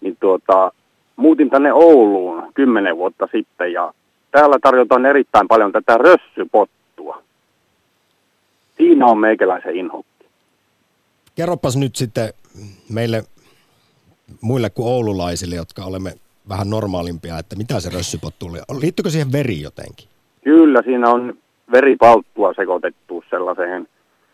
[0.01, 0.73] niin tuota,
[1.17, 3.95] muutin tänne Ouluun kymmenen vuotta sitten ja
[4.31, 7.23] täällä tarjotaan erittäin paljon tätä rössypottua.
[8.77, 10.27] Siinä on meikäläisen inhokki.
[11.35, 12.29] kerropas nyt sitten
[12.93, 13.23] meille
[14.41, 16.13] muille kuin oululaisille, jotka olemme
[16.49, 18.81] vähän normaalimpia, että mitä se rössypottu oli.
[18.81, 20.09] Liittyykö siihen veri jotenkin?
[20.45, 21.35] Kyllä siinä on
[21.73, 23.89] veripalttua sekoitettu sellaiseen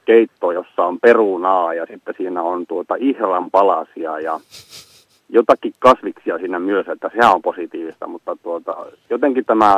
[0.05, 4.41] keittoon, jossa on perunaa ja sitten siinä on tuota ihran palasia ja
[5.33, 8.77] jotakin kasviksia siinä myös, että sehän on positiivista, mutta tuota,
[9.11, 9.77] jotenkin tämä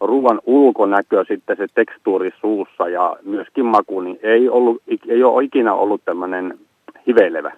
[0.00, 5.74] ruoan ulkonäkö, sitten se tekstuuri suussa ja myöskin maku, niin ei, ollut, ei ole ikinä
[5.74, 6.58] ollut tämmöinen
[7.06, 7.52] hiveilevä.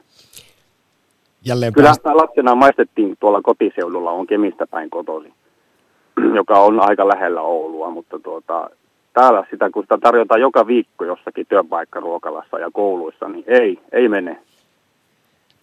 [1.44, 2.00] Jälleen Kyllä pääst...
[2.00, 5.34] sitä lapsena maistettiin tuolla kotiseudulla, on Kemistä päin kotoisin,
[6.40, 8.70] joka on aika lähellä Oulua, mutta tuota,
[9.12, 14.38] täällä sitä, kun sitä tarjotaan joka viikko jossakin työpaikkaruokalassa ja kouluissa, niin ei, ei mene.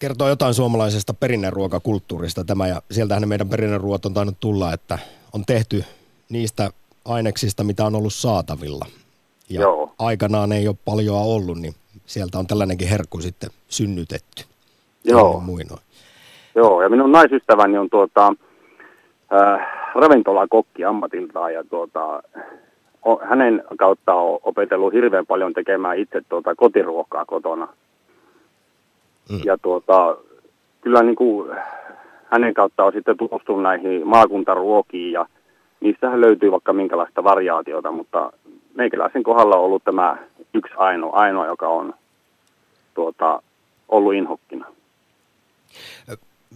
[0.04, 4.98] Kertoo jotain suomalaisesta perinneruokakulttuurista tämä ja sieltähän meidän perinneruot on tainnut tulla, että
[5.34, 5.84] on tehty
[6.28, 6.70] niistä
[7.04, 8.86] aineksista, mitä on ollut saatavilla.
[9.50, 9.92] Ja Joo.
[9.98, 11.74] aikanaan ei ole paljon ollut, niin
[12.06, 14.44] sieltä on tällainenkin herkku sitten synnytetty.
[15.04, 15.40] Joo.
[15.40, 15.80] Muinoin.
[16.54, 18.34] Joo, ja minun naisystäväni on tuota,
[19.32, 19.60] äh,
[19.94, 22.22] ravintolakokki ammatiltaan ja tuota,
[23.06, 27.68] o, hänen kautta on opetellut hirveän paljon tekemään itse tuota, kotiruokaa kotona.
[29.30, 29.40] Mm.
[29.44, 30.16] Ja tuota,
[30.80, 31.56] kyllä niin kuin,
[32.24, 35.26] hänen kautta on sitten tutustunut näihin maakuntaruokiin ja
[35.80, 38.32] niistähän löytyy vaikka minkälaista variaatiota, mutta
[38.74, 40.16] meikäläisen kohdalla on ollut tämä
[40.54, 41.94] yksi ainoa, ainoa joka on
[42.94, 43.42] tuota,
[43.88, 44.66] ollut inhokkina.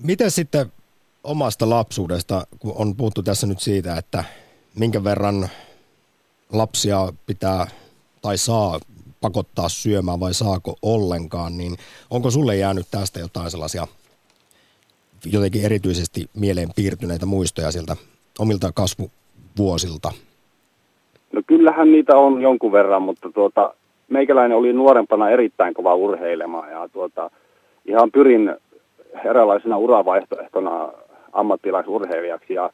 [0.05, 0.73] Miten sitten
[1.25, 4.25] omasta lapsuudesta, kun on puhuttu tässä nyt siitä, että
[4.79, 5.49] minkä verran
[6.53, 7.67] lapsia pitää
[8.23, 8.81] tai saa
[9.21, 11.77] pakottaa syömään vai saako ollenkaan, niin
[12.11, 13.87] onko sulle jäänyt tästä jotain sellaisia
[15.27, 17.97] jotenkin erityisesti mieleen piirtyneitä muistoja sieltä
[18.39, 20.13] omilta kasvuvuosilta?
[21.33, 23.75] No kyllähän niitä on jonkun verran, mutta tuota,
[24.09, 27.31] meikäläinen oli nuorempana erittäin kova urheilema ja tuota,
[27.87, 28.57] ihan pyrin
[29.25, 30.89] eräänlaisena uravaihtoehtona
[31.33, 32.71] ammattilaisurheilijaksi ja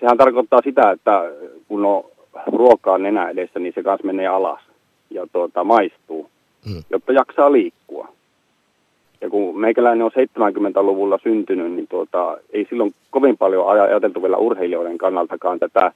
[0.00, 1.22] sehän tarkoittaa sitä, että
[1.68, 2.04] kun on
[2.46, 4.60] ruokaa nenä edessä, niin se kanssa menee alas
[5.10, 6.30] ja tuota, maistuu,
[6.66, 6.82] mm.
[6.90, 8.08] jotta jaksaa liikkua.
[9.20, 14.98] Ja kun meikäläinen on 70-luvulla syntynyt, niin tuota, ei silloin kovin paljon ajateltu vielä urheilijoiden
[14.98, 15.92] kannaltakaan tätä,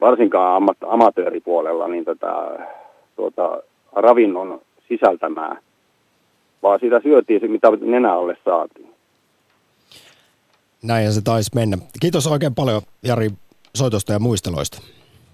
[0.00, 2.32] varsinkaan amat- amatööripuolella, niin tätä
[3.16, 5.56] tuota, ravinnon sisältämää,
[6.62, 8.90] vaan sitä syötiin se, mitä nenä alle saatiin.
[10.82, 11.78] Näin se taisi mennä.
[12.00, 13.30] Kiitos oikein paljon Jari
[13.74, 14.82] soitosta ja muisteloista.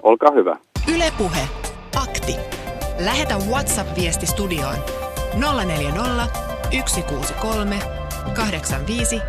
[0.02, 0.56] Olkaa hyvä.
[0.94, 1.48] Ylepuhe.
[2.02, 2.65] Akti.
[2.98, 4.76] Lähetä WhatsApp-viesti studioon
[5.64, 6.28] 040
[6.86, 7.78] 163
[8.34, 9.20] 85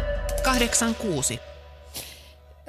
[0.43, 1.39] 86.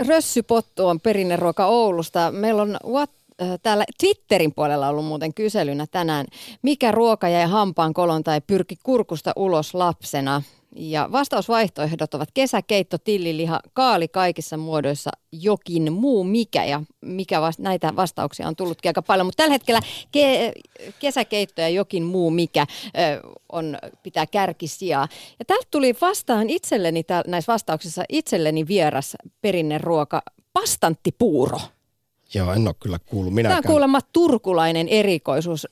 [0.08, 2.32] Rössypottu on perinneruoka Oulusta.
[2.32, 3.11] Meillä on what,
[3.42, 6.26] äh, täällä Twitterin puolella ollut muuten kyselynä tänään,
[6.62, 10.42] mikä ruoka jäi hampaan kolon tai pyrki kurkusta ulos lapsena.
[10.76, 16.64] Ja vastausvaihtoehdot ovat kesäkeitto, tilliliha, kaali kaikissa muodoissa, jokin muu mikä.
[16.64, 19.26] Ja mikä vasta, näitä vastauksia on tullutkin aika paljon.
[19.26, 19.81] Mutta tällä hetkellä
[20.16, 20.52] ke-
[20.98, 25.09] kesäkeitto ja jokin muu mikä ö, on, pitää kärkisijaa.
[25.38, 31.61] Ja täältä tuli vastaan itselleni täl, näissä vastauksissa itselleni vieras perinneruoka, pastanttipuuro.
[32.35, 33.62] Joo, en ole kyllä kuullut minäkään.
[33.62, 35.66] Tämä on kuulemma turkulainen erikoisuus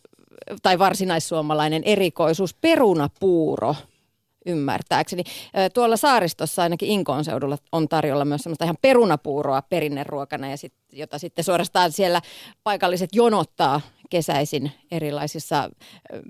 [0.63, 3.75] tai varsinaissuomalainen erikoisuus, perunapuuro
[4.47, 5.23] ymmärtääkseni.
[5.75, 11.19] Tuolla saaristossa ainakin Inkoon seudulla on tarjolla myös semmoista ihan perunapuuroa perinneruokana, ja sit, jota
[11.19, 12.21] sitten suorastaan siellä
[12.65, 13.81] paikalliset jonottaa
[14.11, 15.71] kesäisin erilaisissa,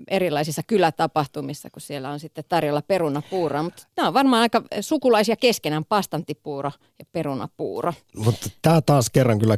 [0.07, 3.63] erilaisissa kylätapahtumissa, kun siellä on sitten tarjolla perunapuuroa.
[3.63, 7.93] Mutta nämä on varmaan aika sukulaisia keskenään, pastanttipuuro ja perunapuuro.
[8.15, 9.57] Mutta tämä taas kerran kyllä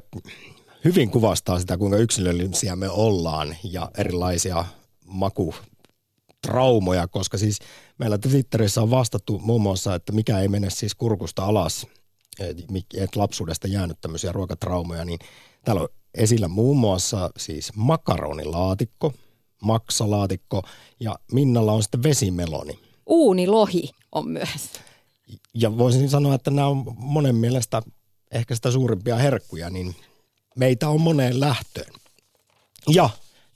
[0.85, 4.65] hyvin kuvastaa sitä, kuinka yksilöllisiä me ollaan ja erilaisia
[5.05, 5.55] maku
[6.41, 7.59] traumoja, koska siis
[7.97, 11.87] meillä Twitterissä on vastattu muun muassa, että mikä ei mene siis kurkusta alas,
[12.93, 15.19] että lapsuudesta jäänyt tämmöisiä ruokatraumoja, niin
[15.65, 19.13] täällä on esillä muun muassa siis makaronilaatikko,
[19.61, 20.63] maksalaatikko
[20.99, 22.79] ja Minnalla on sitten vesimeloni.
[23.05, 24.69] Uunilohi on myös.
[25.53, 27.81] Ja voisin sanoa, että nämä on monen mielestä
[28.31, 29.95] ehkä sitä suurimpia herkkuja, niin
[30.55, 31.93] meitä on moneen lähtöön.
[32.87, 33.09] Ja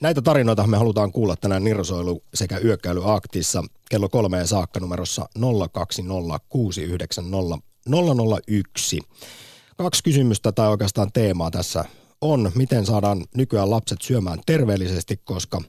[0.03, 5.41] Näitä tarinoita me halutaan kuulla tänään Nirsoilu sekä Yökkäily Aktissa kello kolmeen saakka numerossa 020690001.
[9.77, 11.85] Kaksi kysymystä tai oikeastaan teemaa tässä
[12.21, 15.61] on, miten saadaan nykyään lapset syömään terveellisesti, koska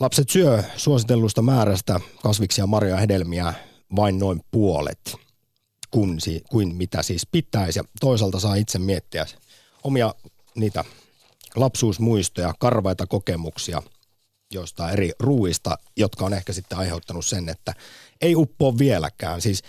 [0.00, 3.54] lapset syö suositellusta määrästä kasviksia, marjoja, hedelmiä
[3.96, 5.16] vain noin puolet
[5.90, 6.18] kuin,
[6.50, 7.78] kuin mitä siis pitäisi.
[7.78, 9.26] Ja toisaalta saa itse miettiä
[9.82, 10.14] omia
[10.54, 10.84] niitä
[11.56, 13.82] lapsuusmuistoja, karvaita kokemuksia
[14.52, 17.74] joista eri ruuista, jotka on ehkä sitten aiheuttanut sen, että
[18.20, 19.40] ei uppoa vieläkään.
[19.40, 19.62] Siis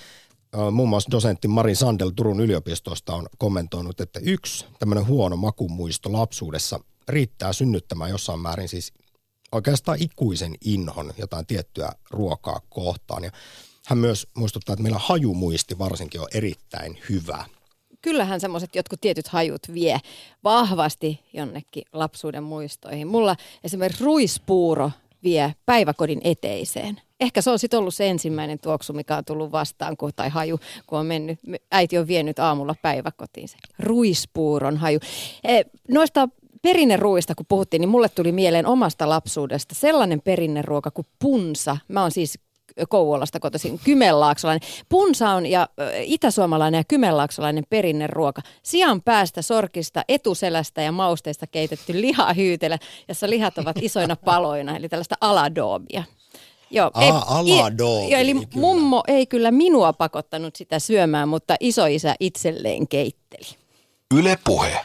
[0.72, 6.80] muun muassa dosentti Marin Sandel Turun yliopistosta on kommentoinut, että yksi tämmöinen huono makumuisto lapsuudessa
[7.08, 8.94] riittää synnyttämään jossain määrin siis
[9.52, 13.24] oikeastaan ikuisen inhon jotain tiettyä ruokaa kohtaan.
[13.24, 13.32] Ja
[13.86, 17.46] hän myös muistuttaa, että meillä hajumuisti varsinkin on erittäin hyvä
[18.06, 20.00] kyllähän semmoiset jotkut tietyt hajut vie
[20.44, 23.08] vahvasti jonnekin lapsuuden muistoihin.
[23.08, 24.92] Mulla esimerkiksi ruispuuro
[25.24, 27.02] vie päiväkodin eteiseen.
[27.20, 30.60] Ehkä se on sitten ollut se ensimmäinen tuoksu, mikä on tullut vastaan, kun, tai haju,
[30.88, 31.40] kun on mennyt,
[31.72, 35.00] äiti on vienyt aamulla päiväkotiin se ruispuuron haju.
[35.44, 36.30] E, noista
[36.62, 41.78] perinneruuista, kun puhuttiin, niin mulle tuli mieleen omasta lapsuudesta sellainen perinneruoka kuin punsa.
[41.88, 42.40] Mä oon siis
[42.90, 44.70] Kouvolasta kotoisin, kymenlaaksolainen.
[44.90, 45.70] Punsa on ja
[46.04, 48.42] itäsuomalainen ja kymenlaaksolainen perinneruoka.
[48.64, 55.16] Sian päästä, sorkista, etuselästä ja mausteista keitetty lihahyytelä, jossa lihat ovat isoina paloina, eli tällaista
[55.22, 56.04] aladoomia.
[56.72, 58.48] Joo, Aa, aladoomi, joo, eli kyllä.
[58.54, 63.48] mummo ei kyllä minua pakottanut sitä syömään, mutta isoisä itselleen keitteli.
[64.14, 64.80] Yle Puhe.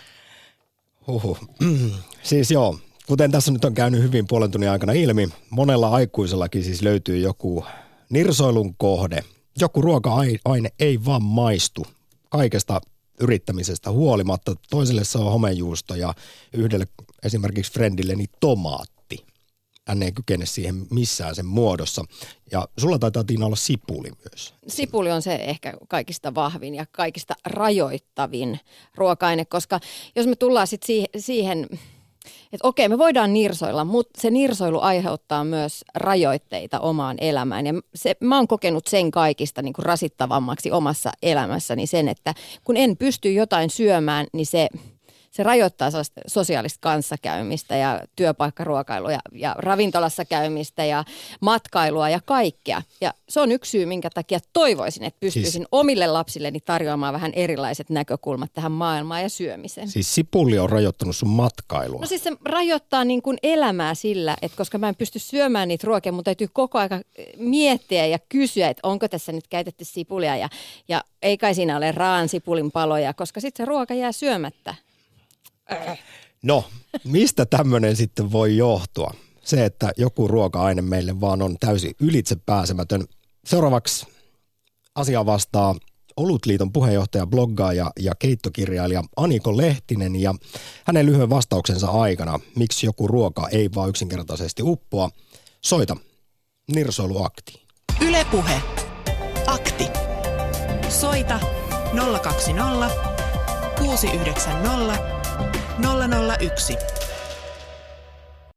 [1.06, 1.38] Huhu.
[2.22, 2.78] siis joo,
[3.10, 7.64] kuten tässä nyt on käynyt hyvin puolen tunnin aikana ilmi, monella aikuisellakin siis löytyy joku
[8.10, 9.24] nirsoilun kohde.
[9.60, 11.86] Joku ruoka-aine ei vaan maistu
[12.28, 12.80] kaikesta
[13.20, 14.54] yrittämisestä huolimatta.
[14.70, 16.14] Toiselle se on homejuusto ja
[16.52, 16.86] yhdelle
[17.22, 19.24] esimerkiksi friendilleni tomaatti.
[19.86, 22.04] Hän ei kykene siihen missään sen muodossa.
[22.52, 24.54] Ja sulla taitaa Tiina olla sipuli myös.
[24.68, 28.60] Sipuli on se ehkä kaikista vahvin ja kaikista rajoittavin
[28.94, 29.80] ruoka-aine, koska
[30.16, 31.68] jos me tullaan sitten siihen,
[32.52, 37.66] että okei, me voidaan nirsoilla, mutta se nirsoilu aiheuttaa myös rajoitteita omaan elämään.
[37.66, 42.34] Ja se, mä oon kokenut sen kaikista niin kuin rasittavammaksi omassa elämässäni sen, että
[42.64, 44.68] kun en pysty jotain syömään, niin se,
[45.30, 45.90] se rajoittaa
[46.26, 51.04] sosiaalista kanssakäymistä ja työpaikkaruokailua ja, ja ravintolassa käymistä ja
[51.40, 52.82] matkailua ja kaikkea.
[53.00, 57.32] Ja se on yksi syy, minkä takia toivoisin, että pystyisin siis, omille lapsilleni tarjoamaan vähän
[57.34, 59.88] erilaiset näkökulmat tähän maailmaan ja syömiseen.
[59.88, 62.00] Siis sipuli on rajoittanut sun matkailua.
[62.00, 65.86] No siis se rajoittaa niin kuin elämää sillä, että koska mä en pysty syömään niitä
[65.86, 67.00] ruokia, mun täytyy koko aika
[67.36, 70.48] miettiä ja kysyä, että onko tässä nyt käytetty sipulia ja,
[70.88, 74.74] ja ei kai siinä ole raan sipulin paloja, koska sitten se ruoka jää syömättä.
[76.42, 76.64] No,
[77.04, 79.14] mistä tämmöinen sitten voi johtua?
[79.44, 83.04] Se, että joku ruoka-aine meille vaan on täysin ylitse pääsemätön.
[83.44, 84.06] Seuraavaksi
[84.94, 85.74] asia vastaa
[86.16, 90.34] Olutliiton puheenjohtaja, bloggaaja ja keittokirjailija Aniko Lehtinen ja
[90.86, 95.10] hänen lyhyen vastauksensa aikana, miksi joku ruoka ei vaan yksinkertaisesti uppoa.
[95.60, 95.96] Soita
[96.74, 97.60] Nirsoiluaktiin.
[98.00, 98.62] Yle Puhe.
[99.46, 99.86] Akti.
[100.88, 101.40] Soita
[102.22, 102.90] 020
[103.78, 105.19] 690
[105.78, 106.76] 001.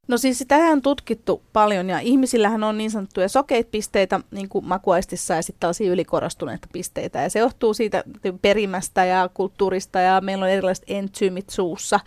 [0.08, 4.66] No siis sitähän on tutkittu paljon ja ihmisillähän on niin sanottuja sokeita pisteitä niin kuin
[4.66, 7.22] makuaistissa ja sitten tällaisia ylikorostuneita pisteitä.
[7.22, 8.04] Ja se johtuu siitä
[8.42, 12.00] perimästä ja kulttuurista ja meillä on erilaiset entsyymit suussa.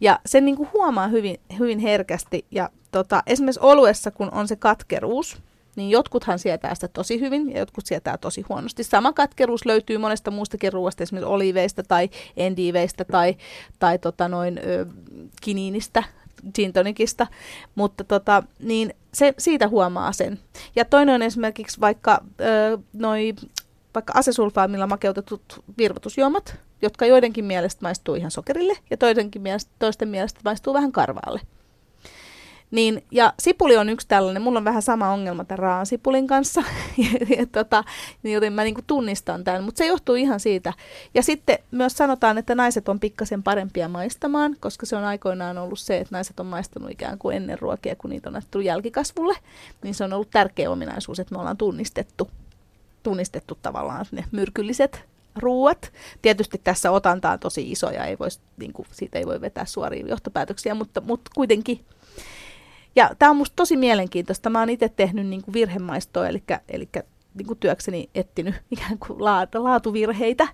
[0.00, 2.44] Ja sen niin kuin huomaa hyvin, hyvin herkästi.
[2.50, 5.42] Ja tota, esimerkiksi oluessa, kun on se katkeruus,
[5.76, 8.84] niin jotkuthan sietää sitä tosi hyvin ja jotkut sietää tosi huonosti.
[8.84, 13.36] Sama katkeruus löytyy monesta muustakin ruoasta, esimerkiksi oliiveista tai endiiveistä tai,
[13.78, 14.86] tai tota noin, ö,
[15.42, 16.02] kiniinistä,
[16.54, 17.26] gin tonicista,
[17.74, 20.38] mutta tota, niin se, siitä huomaa sen.
[20.76, 23.34] Ja toinen on esimerkiksi vaikka ö, noi,
[23.94, 30.40] vaikka asesulfaamilla makeutetut virvoitusjuomat, jotka joidenkin mielestä maistuu ihan sokerille ja toidenkin mielestä, toisten mielestä
[30.44, 31.40] maistuu vähän karvaalle.
[32.70, 36.62] Niin, ja sipuli on yksi tällainen, mulla on vähän sama ongelma tämän raan sipulin kanssa,
[37.38, 37.84] ja, tota,
[38.22, 40.72] niin joten mä niinku tunnistan tämän, mutta se johtuu ihan siitä.
[41.14, 45.78] Ja sitten myös sanotaan, että naiset on pikkasen parempia maistamaan, koska se on aikoinaan ollut
[45.78, 49.34] se, että naiset on maistanut ikään kuin ennen ruokia, kun niitä on annettu jälkikasvulle,
[49.82, 52.30] niin se on ollut tärkeä ominaisuus, että me ollaan tunnistettu,
[53.02, 55.04] tunnistettu tavallaan ne myrkylliset
[55.36, 55.92] ruuat.
[56.22, 59.64] Tietysti tässä otanta on tosi iso ja ei vois, niin kuin, siitä ei voi vetää
[59.64, 61.84] suoria johtopäätöksiä, mutta, mutta kuitenkin
[62.96, 64.50] ja tämä on musta tosi mielenkiintoista.
[64.50, 66.88] Mä oon itse tehnyt niin kuin virhemaistoa, eli, eli
[67.34, 70.48] niin kuin työkseni etsinyt ikään kuin laatuvirheitä.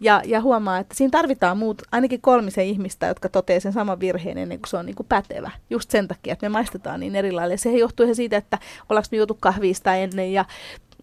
[0.00, 4.38] Ja, ja huomaa, että siinä tarvitaan muut, ainakin kolmisen ihmistä, jotka toteaa sen saman virheen
[4.38, 5.50] ennen kuin se on niin kuin pätevä.
[5.70, 7.56] Just sen takia, että me maistetaan niin eri lailla.
[7.56, 10.44] Se johtuu ihan siitä, että ollaanko me juotu kahvista ennen ja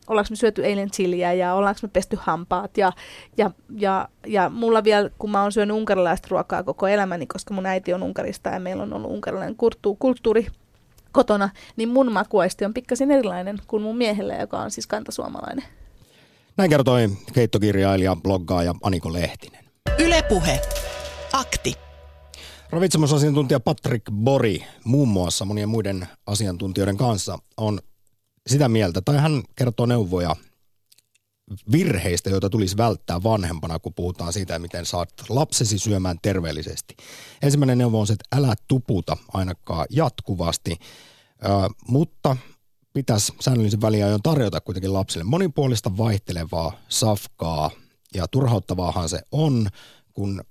[0.08, 2.78] ollaanko me syöty eilen chiliä ja ollaanko me pesty hampaat.
[2.78, 2.92] Ja,
[3.38, 7.66] ja, ja, ja mulla vielä, kun mä oon syönyt unkarilaista ruokaa koko elämäni, koska mun
[7.66, 9.56] äiti on Unkarista ja meillä on ollut unkarilainen
[10.00, 10.48] kulttuuri,
[11.14, 15.66] kotona, niin mun makuaisti on pikkasen erilainen kuin mun miehellä, joka on siis kantasuomalainen.
[16.58, 19.64] Näin kertoi keittokirjailija, bloggaaja Aniko Lehtinen.
[20.00, 20.62] Ylepuhe.
[21.34, 21.76] Akti.
[22.70, 27.80] Ravitsemusasiantuntija Patrick Bori muun muassa monien muiden asiantuntijoiden kanssa on
[28.48, 30.36] sitä mieltä, tai hän kertoo neuvoja
[31.72, 36.96] virheistä, joita tulisi välttää vanhempana, kun puhutaan siitä, miten saat lapsesi syömään terveellisesti.
[37.42, 40.78] Ensimmäinen neuvo on se, että älä tuputa ainakaan jatkuvasti,
[41.88, 42.38] mutta
[42.94, 47.72] pitäisi säännöllisen väliajoin tarjota kuitenkin lapsille monipuolista vaihtelevaa safkaa.
[48.16, 49.70] Ja turhauttavaahan se on,
[50.14, 50.44] kun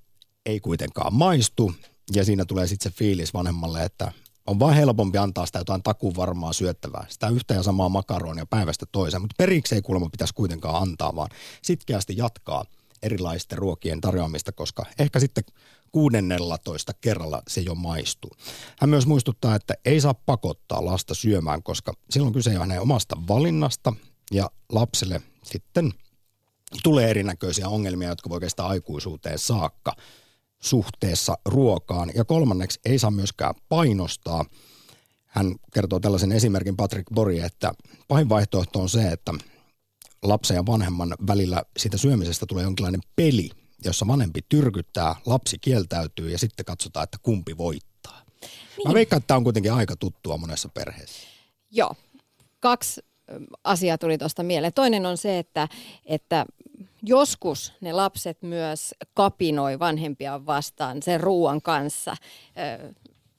[0.46, 1.72] ei kuitenkaan maistu.
[2.14, 4.12] Ja siinä tulee sitten se fiilis vanhemmalle, että
[4.46, 9.20] on vain helpompi antaa sitä jotain takuvarmaa syöttävää, sitä yhtä ja samaa makaronia päivästä toiseen,
[9.22, 11.28] mutta periksi ei kuulemma pitäisi kuitenkaan antaa, vaan
[11.62, 12.64] sitkeästi jatkaa
[13.02, 15.44] erilaisten ruokien tarjoamista, koska ehkä sitten
[15.92, 18.30] kuudennellatoista kerralla se jo maistuu.
[18.78, 23.16] Hän myös muistuttaa, että ei saa pakottaa lasta syömään, koska silloin kyse on hänen omasta
[23.28, 23.92] valinnasta
[24.30, 25.92] ja lapselle sitten
[26.82, 29.92] tulee erinäköisiä ongelmia, jotka voi kestää aikuisuuteen saakka
[30.64, 32.10] suhteessa ruokaan.
[32.14, 34.44] Ja kolmanneksi ei saa myöskään painostaa.
[35.26, 37.72] Hän kertoo tällaisen esimerkin Patrick Bori, että
[38.08, 39.34] pahin vaihtoehto on se, että
[40.22, 43.50] lapsen ja vanhemman välillä siitä syömisestä tulee jonkinlainen peli,
[43.84, 48.22] jossa vanhempi tyrkyttää, lapsi kieltäytyy ja sitten katsotaan, että kumpi voittaa.
[48.40, 48.88] Niin.
[48.88, 51.28] Mä veikkaan, että tämä on kuitenkin aika tuttua monessa perheessä.
[51.70, 51.94] Joo.
[52.60, 53.00] Kaksi
[53.64, 54.72] asiaa tuli tuosta mieleen.
[54.72, 55.68] Toinen on se, että,
[56.04, 56.46] että
[57.02, 62.16] joskus ne lapset myös kapinoi vanhempia vastaan sen ruoan kanssa.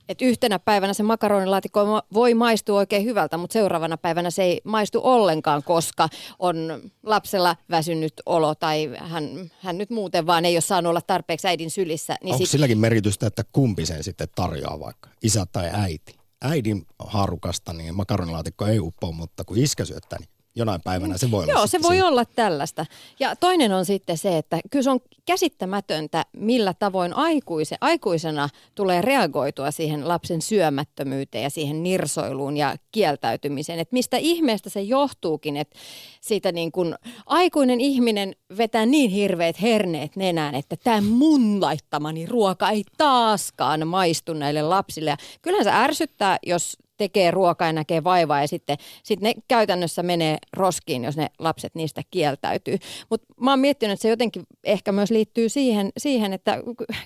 [0.10, 5.00] Et yhtenä päivänä se makaronilaatikko voi maistua oikein hyvältä, mutta seuraavana päivänä se ei maistu
[5.04, 10.90] ollenkaan, koska on lapsella väsynyt olo tai hän, hän nyt muuten vaan ei ole saanut
[10.90, 12.16] olla tarpeeksi äidin sylissä.
[12.24, 12.52] Niin Onko sit...
[12.52, 16.16] silläkin merkitystä, että kumpi sen sitten tarjoaa vaikka, isä tai äiti?
[16.42, 21.44] Äidin haarukasta niin makaronilaatikko ei uppoa, mutta kun iskä syöttää, niin jonain päivänä se voi
[21.44, 21.54] olla.
[21.54, 22.08] Joo, se voi siinä.
[22.08, 22.86] olla tällaista.
[23.20, 29.02] Ja toinen on sitten se, että kyllä se on käsittämätöntä, millä tavoin aikuise, aikuisena tulee
[29.02, 33.80] reagoitua siihen lapsen syömättömyyteen ja siihen nirsoiluun ja kieltäytymiseen.
[33.80, 35.80] Että mistä ihmeestä se johtuukin, että
[36.22, 36.96] siitä niin kuin
[37.26, 44.34] aikuinen ihminen vetää niin hirveät herneet nenään, että tämä mun laittamani ruoka ei taaskaan maistu
[44.34, 45.10] näille lapsille.
[45.10, 50.04] Ja kyllähän se ärsyttää, jos tekee ruokaa ja näkee vaivaa ja sitten sit ne käytännössä
[50.04, 52.78] menee roskiin, jos ne lapset niistä kieltäytyy.
[53.10, 56.58] Mutta mä oon miettinyt, että se jotenkin ehkä myös liittyy siihen, siihen että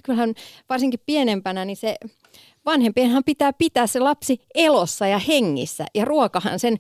[0.03, 0.33] kyllähän
[0.69, 1.95] varsinkin pienempänä niin se
[2.65, 6.77] vanhempienhan pitää pitää se lapsi elossa ja hengissä ja ruokahan sen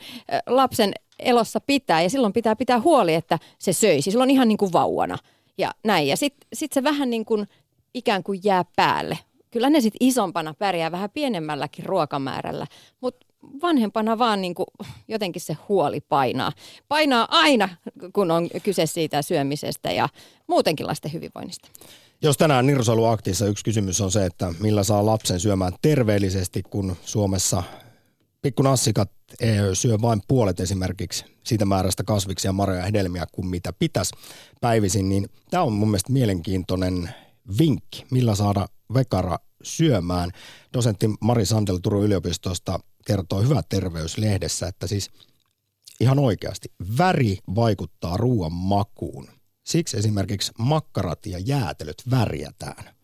[0.47, 4.11] lapsen elossa pitää ja silloin pitää pitää huoli, että se söisi.
[4.11, 5.17] Silloin ihan niin kuin vauvana
[5.57, 6.07] ja näin.
[6.07, 7.47] Ja sitten sit se vähän niin kuin
[7.93, 9.17] ikään kuin jää päälle
[9.57, 12.67] kyllä ne sitten isompana pärjää vähän pienemmälläkin ruokamäärällä,
[13.01, 13.25] mutta
[13.61, 14.65] vanhempana vaan niin kuin
[15.07, 16.51] jotenkin se huoli painaa.
[16.87, 17.69] Painaa aina,
[18.13, 20.09] kun on kyse siitä syömisestä ja
[20.47, 21.69] muutenkin lasten hyvinvoinnista.
[22.21, 27.63] Jos tänään Nirsoiluaktissa yksi kysymys on se, että millä saa lapsen syömään terveellisesti, kun Suomessa
[28.41, 29.11] pikkunassikat
[29.73, 34.15] syö vain puolet esimerkiksi siitä määrästä kasviksia, marjoja ja hedelmiä kuin mitä pitäisi
[34.61, 37.09] päivisin, niin tämä on mun mielestä mielenkiintoinen
[37.59, 40.31] vinkki, millä saada vekara syömään.
[40.73, 45.11] Dosentti Mari Sandel Turun yliopistosta kertoo Hyvä terveyslehdessä, että siis
[45.99, 49.27] ihan oikeasti väri vaikuttaa ruoan makuun.
[49.63, 52.95] Siksi esimerkiksi makkarat ja jäätelöt värjätään.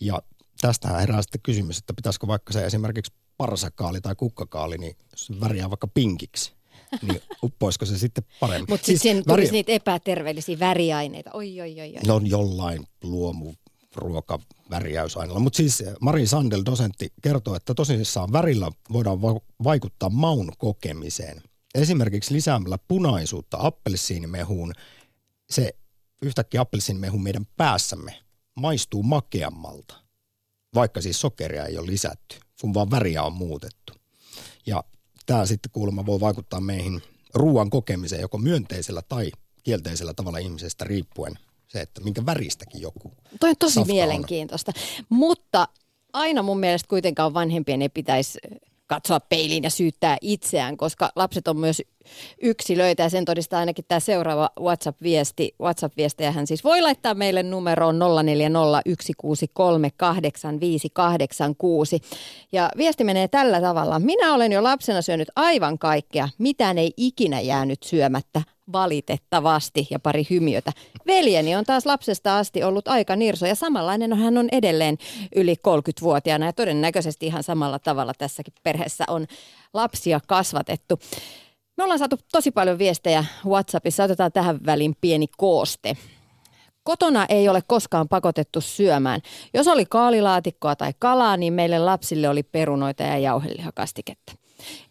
[0.00, 0.22] Ja
[0.60, 5.70] tästähän herää sitten kysymys, että pitäisikö vaikka se esimerkiksi parsakaali tai kukkakaali, niin jos väriää
[5.70, 6.52] vaikka pinkiksi,
[7.02, 8.66] niin uppoisiko se sitten paremmin?
[8.68, 11.30] Mutta siis sitten tulisi niitä epäterveellisiä väriaineita.
[11.32, 12.02] Oi, oi, oi, oi.
[12.06, 13.54] No jollain luomu
[13.96, 15.40] ruokaväriäysaineella.
[15.40, 21.42] Mutta siis Mari Sandel, dosentti, kertoo, että tosissaan värillä voidaan va- vaikuttaa maun kokemiseen.
[21.74, 24.72] Esimerkiksi lisäämällä punaisuutta appelsiinimehuun,
[25.50, 25.70] se
[26.22, 28.22] yhtäkkiä appelsiinimehu meidän päässämme
[28.54, 29.94] maistuu makeammalta,
[30.74, 33.92] vaikka siis sokeria ei ole lisätty, kun vaan väriä on muutettu.
[34.66, 34.84] Ja
[35.26, 37.02] tämä sitten kuulemma voi vaikuttaa meihin
[37.34, 39.30] ruoan kokemiseen joko myönteisellä tai
[39.62, 41.38] kielteisellä tavalla ihmisestä riippuen
[41.68, 44.72] se, että minkä väristäkin joku Toi on tosi mielenkiintoista.
[44.76, 45.06] On.
[45.08, 45.68] Mutta
[46.12, 48.38] aina mun mielestä kuitenkaan vanhempien ei pitäisi
[48.86, 51.82] katsoa peiliin ja syyttää itseään, koska lapset on myös
[52.42, 55.54] yksilöitä ja sen todistaa ainakin tämä seuraava WhatsApp-viesti.
[55.60, 58.00] WhatsApp-viestejä hän siis voi laittaa meille numeroon 0401638586.
[62.52, 63.98] Ja viesti menee tällä tavalla.
[63.98, 66.28] Minä olen jo lapsena syönyt aivan kaikkea.
[66.38, 68.42] Mitään ei ikinä jäänyt syömättä
[68.72, 70.72] valitettavasti ja pari hymiötä.
[71.06, 74.98] Veljeni on taas lapsesta asti ollut aika nirso ja samanlainen hän on edelleen
[75.36, 79.26] yli 30-vuotiaana ja todennäköisesti ihan samalla tavalla tässäkin perheessä on
[79.74, 80.98] lapsia kasvatettu.
[81.76, 84.04] Me ollaan saatu tosi paljon viestejä WhatsAppissa.
[84.04, 85.96] Otetaan tähän väliin pieni kooste.
[86.82, 89.20] Kotona ei ole koskaan pakotettu syömään.
[89.54, 94.32] Jos oli kaalilaatikkoa tai kalaa, niin meille lapsille oli perunoita ja jauhelihakastiketta.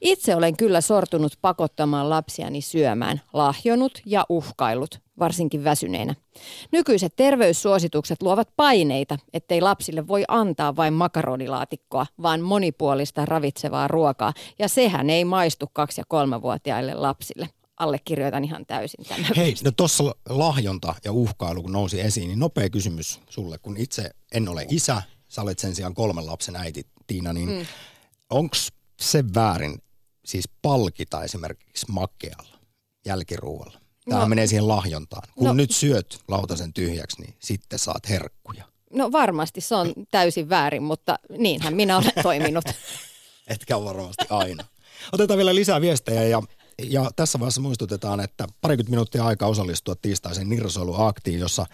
[0.02, 6.16] Itse olen kyllä sortunut pakottamaan lapsiani syömään, lahjonut ja uhkailut, varsinkin väsyneenä.
[6.72, 14.68] Nykyiset terveyssuositukset luovat paineita, ettei lapsille voi antaa vain makaronilaatikkoa, vaan monipuolista ravitsevaa ruokaa, ja
[14.68, 17.50] sehän ei maistu kaksi- ja kolmevuotiaille lapsille
[17.80, 19.32] allekirjoitan ihan täysin tämän.
[19.36, 24.10] Hei, no tuossa lahjonta ja uhkailu kun nousi esiin, niin nopea kysymys sulle, kun itse
[24.32, 27.66] en ole isä, sä olet sen sijaan kolmen lapsen äiti Tiina, niin mm.
[28.30, 28.56] onko
[29.00, 29.82] se väärin
[30.26, 32.60] siis palkita esimerkiksi makealla
[33.06, 33.85] jälkiruualla?
[34.10, 35.28] Tämä no, menee siihen lahjontaan.
[35.36, 38.64] Kun no, nyt syöt lautasen tyhjäksi, niin sitten saat herkkuja.
[38.94, 42.66] No varmasti se on täysin väärin, mutta niinhän minä olen toiminut.
[43.48, 44.64] Etkä varmasti aina.
[45.12, 46.42] Otetaan vielä lisää viestejä ja
[46.84, 51.66] Ja tässä vaiheessa muistutetaan, että parikymmentä minuuttia aikaa osallistua tiistaisen Nirsoiluaktiin, jossa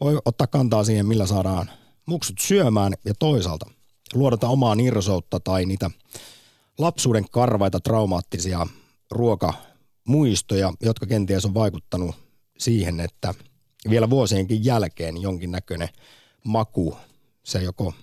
[0.00, 1.70] voi ottaa kantaa siihen, millä saadaan
[2.06, 3.66] muksut syömään ja toisaalta
[4.14, 5.90] luodata omaa nirsoutta tai niitä
[6.78, 8.66] lapsuuden karvaita traumaattisia
[10.06, 12.14] ruokamuistoja, jotka kenties on vaikuttanut
[12.58, 13.34] siihen, että
[13.90, 15.88] vielä vuosienkin jälkeen jonkinnäköinen
[16.44, 16.96] maku,
[17.42, 17.94] se joko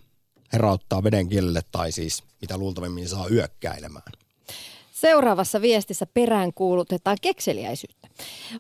[0.54, 4.12] herauttaa veden kielelle tai siis mitä luultavimmin saa yökkäilemään.
[4.92, 8.08] Seuraavassa viestissä perään kuulutetaan kekseliäisyyttä.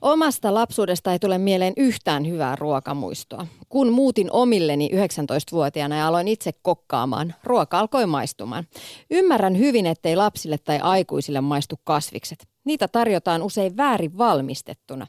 [0.02, 3.48] Omasta lapsuudesta ei tule mieleen yhtään hyvää ruokamuistoa.
[3.70, 8.68] Kun muutin omilleni 19-vuotiaana ja aloin itse kokkaamaan, ruoka alkoi maistumaan.
[9.12, 12.48] Ymmärrän hyvin, ettei lapsille tai aikuisille maistu kasvikset.
[12.68, 15.07] Niitä tarjotaan usein väärin valmistettuna.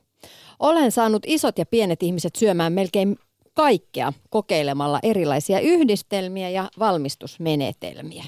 [0.59, 3.16] Olen saanut isot ja pienet ihmiset syömään melkein
[3.54, 8.24] kaikkea kokeilemalla erilaisia yhdistelmiä ja valmistusmenetelmiä.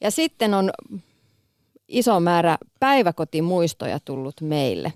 [0.00, 0.70] Ja sitten on
[1.88, 4.92] iso määrä päiväkotimuistoja tullut meille.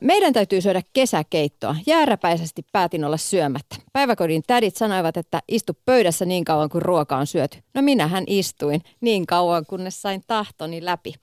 [0.00, 1.76] Meidän täytyy syödä kesäkeittoa.
[1.86, 3.76] Jääräpäisesti päätin olla syömättä.
[3.92, 7.58] Päiväkodin tädit sanoivat, että istu pöydässä niin kauan kuin ruoka on syöty.
[7.74, 11.14] No minähän istuin niin kauan, kunnes sain tahtoni läpi.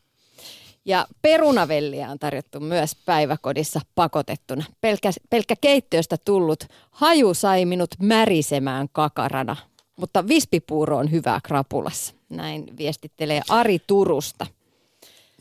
[0.86, 4.64] Ja perunavelliä on tarjottu myös päiväkodissa pakotettuna.
[4.82, 9.56] Pelkkä, pelkkä keittiöstä tullut haju sai minut märisemään kakarana,
[9.96, 12.14] mutta vispipuuro on hyvää krapulassa.
[12.30, 14.48] Näin viestittelee Ari Turusta.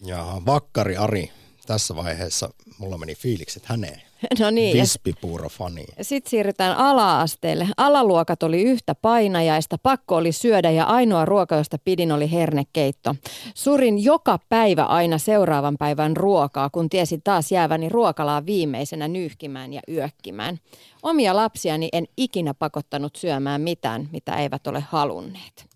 [0.05, 1.31] Ja Vakkari Ari,
[1.67, 4.03] tässä vaiheessa mulla meni fiilikset häneen.
[4.41, 4.77] No niin.
[4.77, 5.85] Vispipuuro-fani.
[6.03, 7.69] Sitten siirrytään ala-asteelle.
[7.77, 13.15] Alaluokat oli yhtä painajaista, pakko oli syödä ja ainoa ruoka, josta pidin, oli hernekeitto.
[13.55, 19.81] Surin joka päivä aina seuraavan päivän ruokaa, kun tiesin taas jääväni ruokalaa viimeisenä nyyhkimään ja
[19.89, 20.59] yökkimään.
[21.03, 25.72] Omia lapsiani en ikinä pakottanut syömään mitään, mitä eivät ole halunneet.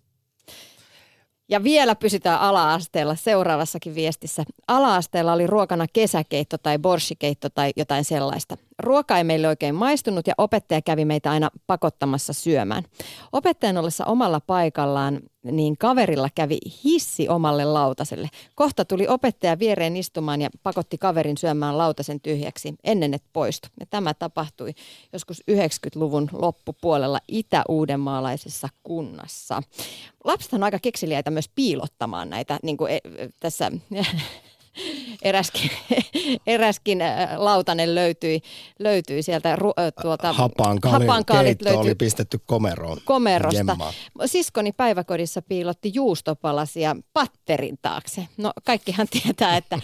[1.49, 4.43] Ja vielä pysytään ala-asteella seuraavassakin viestissä.
[4.67, 8.57] Ala-asteella oli ruokana kesäkeitto tai borshikeitto tai jotain sellaista.
[8.79, 12.83] Ruoka ei meille oikein maistunut ja opettaja kävi meitä aina pakottamassa syömään.
[13.33, 18.29] Opettajan ollessa omalla paikallaan, niin kaverilla kävi hissi omalle lautaselle.
[18.55, 23.69] Kohta tuli opettaja viereen istumaan ja pakotti kaverin syömään lautasen tyhjäksi ennen, että poistui.
[23.79, 24.73] Ja tämä tapahtui
[25.13, 29.63] joskus 90-luvun loppupuolella itä-uudenmaalaisessa kunnassa.
[30.23, 32.99] Lapset on aika kekseliäitä myös piilottamaan näitä, niin kuin e,
[33.39, 33.71] tässä
[35.21, 35.71] eräskin,
[36.47, 38.41] eräskin äh, lautanen löytyi,
[38.79, 42.97] löytyi sieltä ru, äh, tuolta, hapankaalit löytyi, oli pistetty komeroon.
[43.05, 43.59] Komerosta.
[43.59, 43.93] Jemmaa.
[44.25, 48.27] Siskoni päiväkodissa piilotti juustopalasia patterin taakse.
[48.37, 49.79] No kaikkihan tietää, että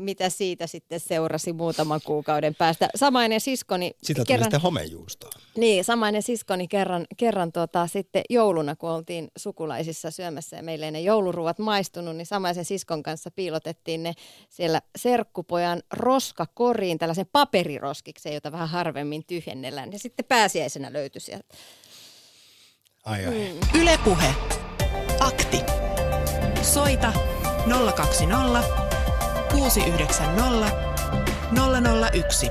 [0.00, 2.88] mitä siitä sitten seurasi muutaman kuukauden päästä.
[2.94, 3.90] Samainen siskoni...
[4.02, 5.30] Sitä kerran, sitten homejuustoa.
[5.56, 10.90] Niin, samainen siskoni kerran, kerran tuota, sitten jouluna, kun oltiin sukulaisissa syömässä ja meille ei
[10.90, 14.12] ne jouluruuat maistunut, niin samaisen siskon kanssa piilotettiin ne
[14.48, 19.92] siellä serkkupojan roskakoriin, tällaisen paperiroskikseen, jota vähän harvemmin tyhjennellään.
[19.92, 21.54] Ja sitten pääsiäisenä löytyi sieltä.
[23.04, 23.34] Ai ai.
[23.34, 23.80] Mm.
[23.80, 24.34] Ylepuhe.
[25.20, 25.60] Akti.
[26.62, 27.12] Soita
[27.96, 28.83] 020
[29.54, 30.72] 690
[32.12, 32.50] 001.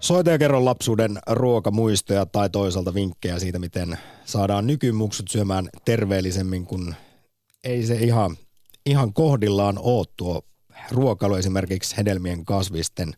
[0.00, 6.94] Soita ja kerro lapsuuden ruokamuistoja tai toisaalta vinkkejä siitä, miten saadaan nykymuksut syömään terveellisemmin, kun
[7.64, 8.36] ei se ihan,
[8.86, 10.42] ihan kohdillaan ole tuo
[10.90, 13.12] ruokailu esimerkiksi hedelmien kasvisten,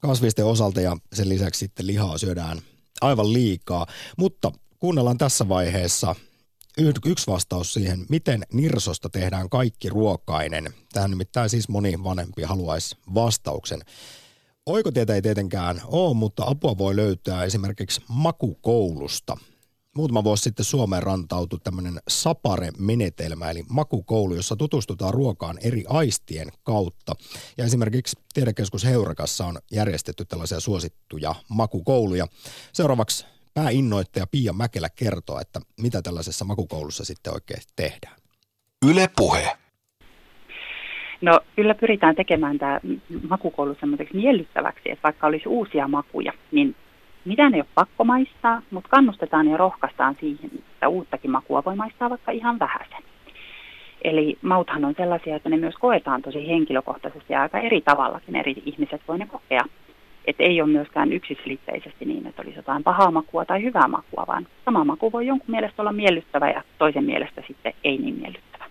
[0.00, 2.58] kasvisten osalta ja sen lisäksi sitten lihaa syödään
[3.00, 3.86] aivan liikaa.
[4.18, 6.14] Mutta kuunnellaan tässä vaiheessa–
[7.06, 10.74] yksi vastaus siihen, miten Nirsosta tehdään kaikki ruokainen.
[10.92, 13.80] Tähän nimittäin siis moni vanhempi haluaisi vastauksen.
[14.66, 19.36] Oikotietä ei tietenkään ole, mutta apua voi löytää esimerkiksi makukoulusta.
[19.96, 27.14] Muutama vuosi sitten Suomeen rantautui tämmöinen Sapare-menetelmä, eli makukoulu, jossa tutustutaan ruokaan eri aistien kautta.
[27.56, 32.26] Ja esimerkiksi Tiedekeskus Heurakassa on järjestetty tällaisia suosittuja makukouluja.
[32.72, 33.26] Seuraavaksi
[33.58, 38.16] pääinnoittaja Pia Mäkelä kertoo, että mitä tällaisessa makukoulussa sitten oikein tehdään.
[38.90, 39.56] Yle Puhe.
[41.20, 42.80] No kyllä pyritään tekemään tämä
[43.28, 46.76] makukoulu semmoiseksi miellyttäväksi, että vaikka olisi uusia makuja, niin
[47.24, 52.10] mitään ei ole pakko maistaa, mutta kannustetaan ja rohkaistaan siihen, että uuttakin makua voi maistaa
[52.10, 53.02] vaikka ihan vähäisen.
[54.04, 58.54] Eli mauthan on sellaisia, että ne myös koetaan tosi henkilökohtaisesti ja aika eri tavallakin eri
[58.66, 59.64] ihmiset voi ne kokea.
[60.28, 64.46] Että ei ole myöskään yksiselitteisesti niin, että olisi jotain pahaa makua tai hyvää makua, vaan
[64.64, 68.64] sama maku voi jonkun mielestä olla miellyttävä ja toisen mielestä sitten ei niin miellyttävä.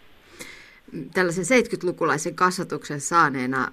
[1.13, 3.67] Tällaisen 70-lukulaisen kasvatuksen saaneena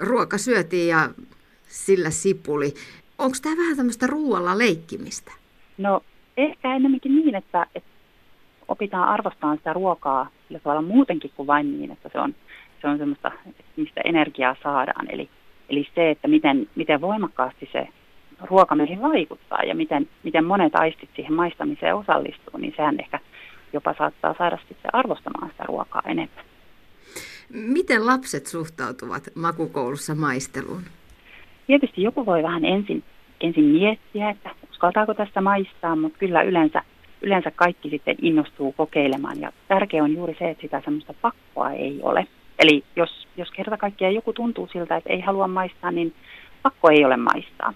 [0.00, 1.10] ruoka syötiin ja
[1.68, 2.74] sillä sipuli.
[3.18, 5.32] Onko tämä vähän tämmöistä ruoalla leikkimistä?
[5.78, 6.00] No
[6.36, 7.90] ehkä enemmänkin niin, että, että
[8.68, 12.34] opitaan arvostamaan sitä ruokaa sillä tavalla muutenkin kuin vain niin, että se on
[12.80, 13.32] se on semmoista,
[13.76, 15.06] mistä energiaa saadaan.
[15.10, 15.28] Eli,
[15.68, 17.88] eli se, että miten, miten voimakkaasti se
[18.40, 23.18] ruoka meihin vaikuttaa ja miten, miten monet aistit siihen maistamiseen osallistuu, niin sehän ehkä
[23.72, 26.44] jopa saattaa saada sitten arvostamaan sitä ruokaa enemmän.
[27.48, 30.82] Miten lapset suhtautuvat makukoulussa maisteluun?
[31.66, 33.04] Tietysti joku voi vähän ensin,
[33.40, 36.82] ensin miettiä, että uskaltaako tästä maistaa, mutta kyllä yleensä,
[37.22, 39.40] yleensä kaikki sitten innostuu kokeilemaan.
[39.40, 42.26] Ja tärkeää on juuri se, että sitä semmoista pakkoa ei ole.
[42.58, 46.14] Eli jos, jos kerta kaikkiaan joku tuntuu siltä, että ei halua maistaa, niin
[46.62, 47.72] pakko ei ole maistaa.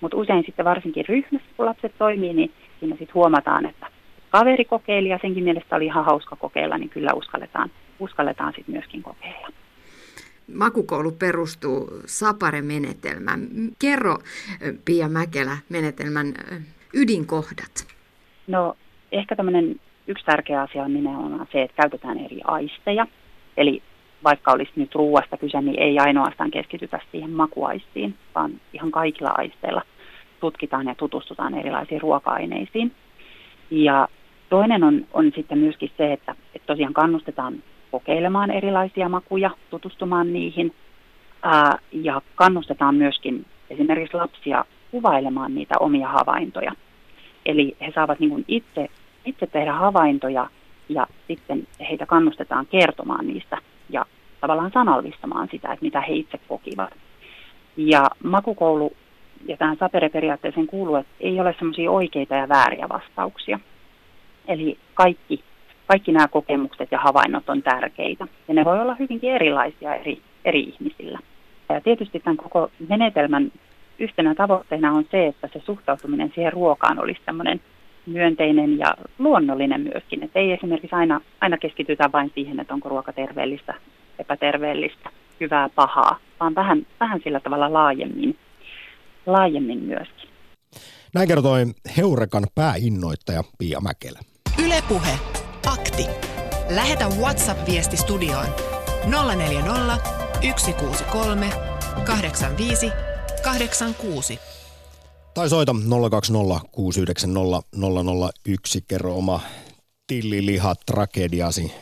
[0.00, 3.86] Mutta usein sitten varsinkin ryhmässä, kun lapset toimii, niin siinä sitten huomataan, että
[4.30, 9.02] kaveri kokeili ja senkin mielestä oli ihan hauska kokeilla, niin kyllä uskalletaan, uskalletaan sitten myöskin
[9.02, 9.48] kokeilla.
[10.54, 13.48] Makukoulu perustuu Sapare-menetelmään.
[13.78, 14.18] Kerro,
[14.84, 16.26] Pia Mäkelä, menetelmän
[16.94, 17.86] ydinkohdat.
[18.46, 18.76] No
[19.12, 23.06] ehkä tämmöinen yksi tärkeä asia on nimenomaan se, että käytetään eri aisteja.
[23.56, 23.82] Eli
[24.24, 29.82] vaikka olisi nyt ruuasta kyse, niin ei ainoastaan keskitytä siihen makuaistiin, vaan ihan kaikilla aisteilla
[30.40, 32.92] tutkitaan ja tutustutaan erilaisiin ruoka-aineisiin.
[33.70, 34.08] Ja
[34.48, 40.74] toinen on, on sitten myöskin se, että, että tosiaan kannustetaan kokeilemaan erilaisia makuja, tutustumaan niihin
[41.42, 46.72] ää, ja kannustetaan myöskin esimerkiksi lapsia kuvailemaan niitä omia havaintoja.
[47.46, 48.88] Eli he saavat niin kuin itse,
[49.24, 50.46] itse tehdä havaintoja
[50.88, 53.58] ja sitten heitä kannustetaan kertomaan niistä
[53.90, 54.04] ja
[54.40, 56.90] tavallaan sanallistamaan sitä, että mitä he itse kokivat.
[57.76, 58.92] Ja makukoulu
[59.48, 63.60] ja tähän sapere-periaatteeseen kuuluu, että ei ole semmoisia oikeita ja vääriä vastauksia.
[64.48, 65.44] Eli kaikki,
[65.86, 68.26] kaikki nämä kokemukset ja havainnot on tärkeitä.
[68.48, 71.18] Ja ne voi olla hyvinkin erilaisia eri, eri ihmisillä.
[71.68, 73.52] Ja tietysti tämän koko menetelmän
[73.98, 77.60] yhtenä tavoitteena on se, että se suhtautuminen siihen ruokaan olisi semmoinen
[78.06, 80.22] myönteinen ja luonnollinen myöskin.
[80.22, 83.74] Että ei esimerkiksi aina, aina keskitytä vain siihen, että onko ruoka terveellistä,
[84.18, 88.36] epäterveellistä, hyvää, pahaa, vaan vähän, vähän sillä tavalla laajemmin
[89.26, 90.28] laajemmin myöskin.
[91.14, 91.64] Näin kertoi
[91.96, 94.20] Heurekan pääinnoittaja Pia Mäkelä.
[94.64, 95.18] Ylepuhe
[95.72, 96.06] Akti.
[96.74, 98.46] Lähetä WhatsApp-viesti studioon
[99.36, 99.96] 040
[100.56, 101.46] 163
[102.06, 102.92] 85
[103.44, 104.61] 86.
[105.34, 105.72] Tai soita
[106.10, 107.68] 020 690
[108.48, 108.84] 001.
[108.88, 109.40] Kerro oma
[110.06, 111.72] tillilihat tragediasi,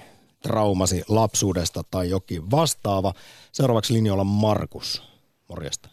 [0.42, 3.12] traumasi lapsuudesta tai jokin vastaava.
[3.52, 5.10] Seuraavaksi linjalla Markus.
[5.48, 5.88] Morjesta.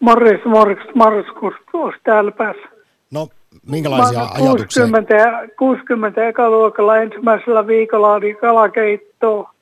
[0.00, 2.68] Morris, Morris, Markus täällä päässä.
[3.10, 3.28] No,
[3.70, 5.48] minkälaisia Mä 60 ajatuksia?
[5.58, 9.54] 60 ekaluokalla ensimmäisellä viikolla oli kalakeittoa.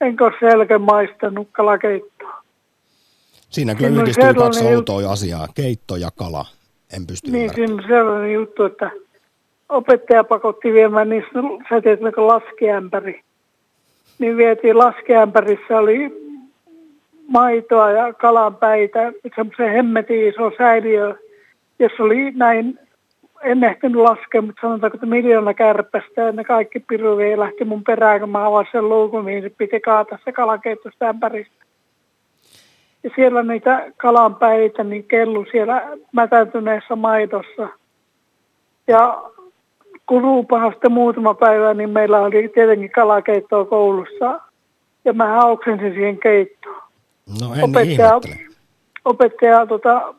[0.00, 2.15] Enkä ole selkeä maistanut kalakeittoa.
[3.56, 6.44] Siinä kyllä Siinä on yhdistyy kaksi outoa asiaa, keitto ja kala.
[6.96, 8.90] En pysty Niin, siinä on sellainen juttu, että
[9.68, 11.38] opettaja pakotti viemään niistä
[11.68, 13.20] sä teet niin laskiämpäri.
[14.18, 15.98] Niin vietiin laskiämpärissä oli
[17.28, 21.14] maitoa ja kalanpäitä, semmoisen hemmetin iso säiliö,
[21.78, 22.78] jossa oli näin,
[23.42, 28.20] en ehtinyt laskea, mutta sanotaanko, että miljoona kärpästä ja ne kaikki piruvi lähti mun perään,
[28.20, 31.65] kun mä avasin sen luukun, niin se piti kaataa se kalakeittosta ämpäristä.
[33.06, 35.82] Ja siellä niitä kalanpäitä niin kellu siellä
[36.12, 37.68] mätäntyneessä maidossa.
[38.86, 39.22] Ja
[40.06, 44.40] kuluupahan sitten muutama päivä, niin meillä oli tietenkin kalakeittoa koulussa.
[45.04, 46.82] Ja mä oksensin siihen keittoon.
[47.40, 48.48] No en Opettaja, ihmettele.
[49.04, 50.14] opettaja tota,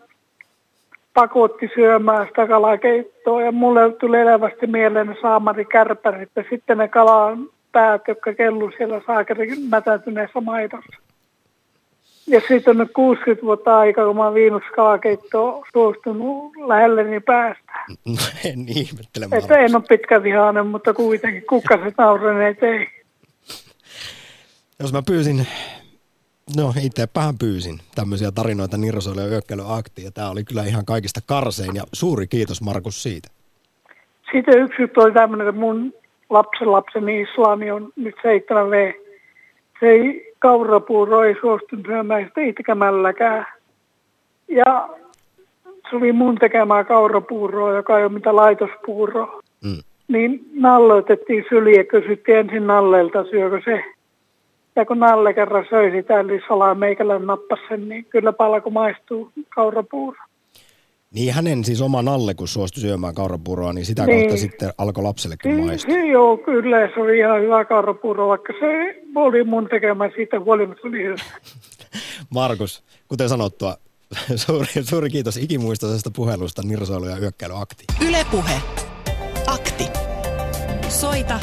[1.14, 7.50] pakotti syömään sitä kalakeittoa ja mulle tuli elävästi mieleen ne saamarikärpärit ja sitten ne kalan
[7.72, 11.07] päät, jotka kellu siellä saakerin mätäntyneessä maidossa.
[12.28, 17.64] Ja siitä on nyt 60 vuotta aikaa, kun mä oon viimeksi kalakeittoa suostunut lähelleni päästä.
[18.06, 19.28] No, en ihmettele.
[19.32, 22.88] Että en ole pitkä vihainen, mutta kuitenkin kukkaset nauraneet ei.
[24.80, 25.48] Jos mä pyysin,
[26.58, 31.76] no itsepähän pyysin tämmöisiä tarinoita Nirsoille ja Yökkäilyaktiin, ja tämä oli kyllä ihan kaikista karsein,
[31.76, 33.30] ja suuri kiitos Markus siitä.
[34.32, 35.94] Sitten yksi juttu oli tämmöinen, että mun
[36.30, 38.94] lapsen lapseni islami on nyt 7V.
[39.80, 43.46] Se ei kaurapuuro ei suostunut syömään sitä itkemälläkään.
[44.48, 44.90] Ja
[45.90, 49.42] se oli mun tekemää kaurapuuroa, joka ei ole mitään laitospuuroa.
[49.64, 49.80] Mm.
[50.08, 53.84] Niin nalloitettiin syliä ja kysyttiin ensin Nallelta, syökö se.
[54.76, 59.32] Ja kun Nalle kerran söi sitä, eli salaa meikällä nappasi sen, niin kyllä palko maistuu
[59.56, 60.18] kaurapuuro.
[61.14, 64.20] Niin hänen siis oma Nalle, kun suostui syömään kaurapuuroa, niin sitä Niin.
[64.20, 65.94] kautta sitten alkoi lapsellekin Kyllä, maistua.
[65.96, 70.88] se, joo, kyllä se oli ihan hyvä kaurapuuro, vaikka se oli mun tekemä siitä huolimatta
[70.88, 71.16] oli hyvä.
[72.30, 73.78] Markus, kuten sanottua,
[74.46, 78.10] suuri, suuri kiitos ikimuistoisesta puhelusta Nirsoilu ja Yökkäilyaktiin.
[78.10, 78.62] Ylepuhe
[79.48, 79.86] Akti.
[80.90, 81.40] Soita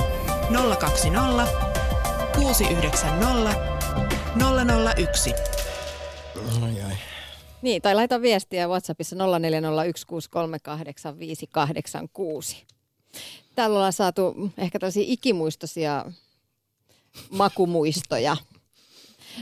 [0.79, 1.47] 020
[2.37, 3.49] 690
[4.97, 5.35] 001.
[6.63, 6.84] Ai, ai.
[7.65, 9.21] Niin, tai laita viestiä WhatsAppissa 0401638586.
[13.55, 16.05] Täällä ollaan saatu ehkä tällaisia ikimuistoisia
[17.31, 18.37] makumuistoja.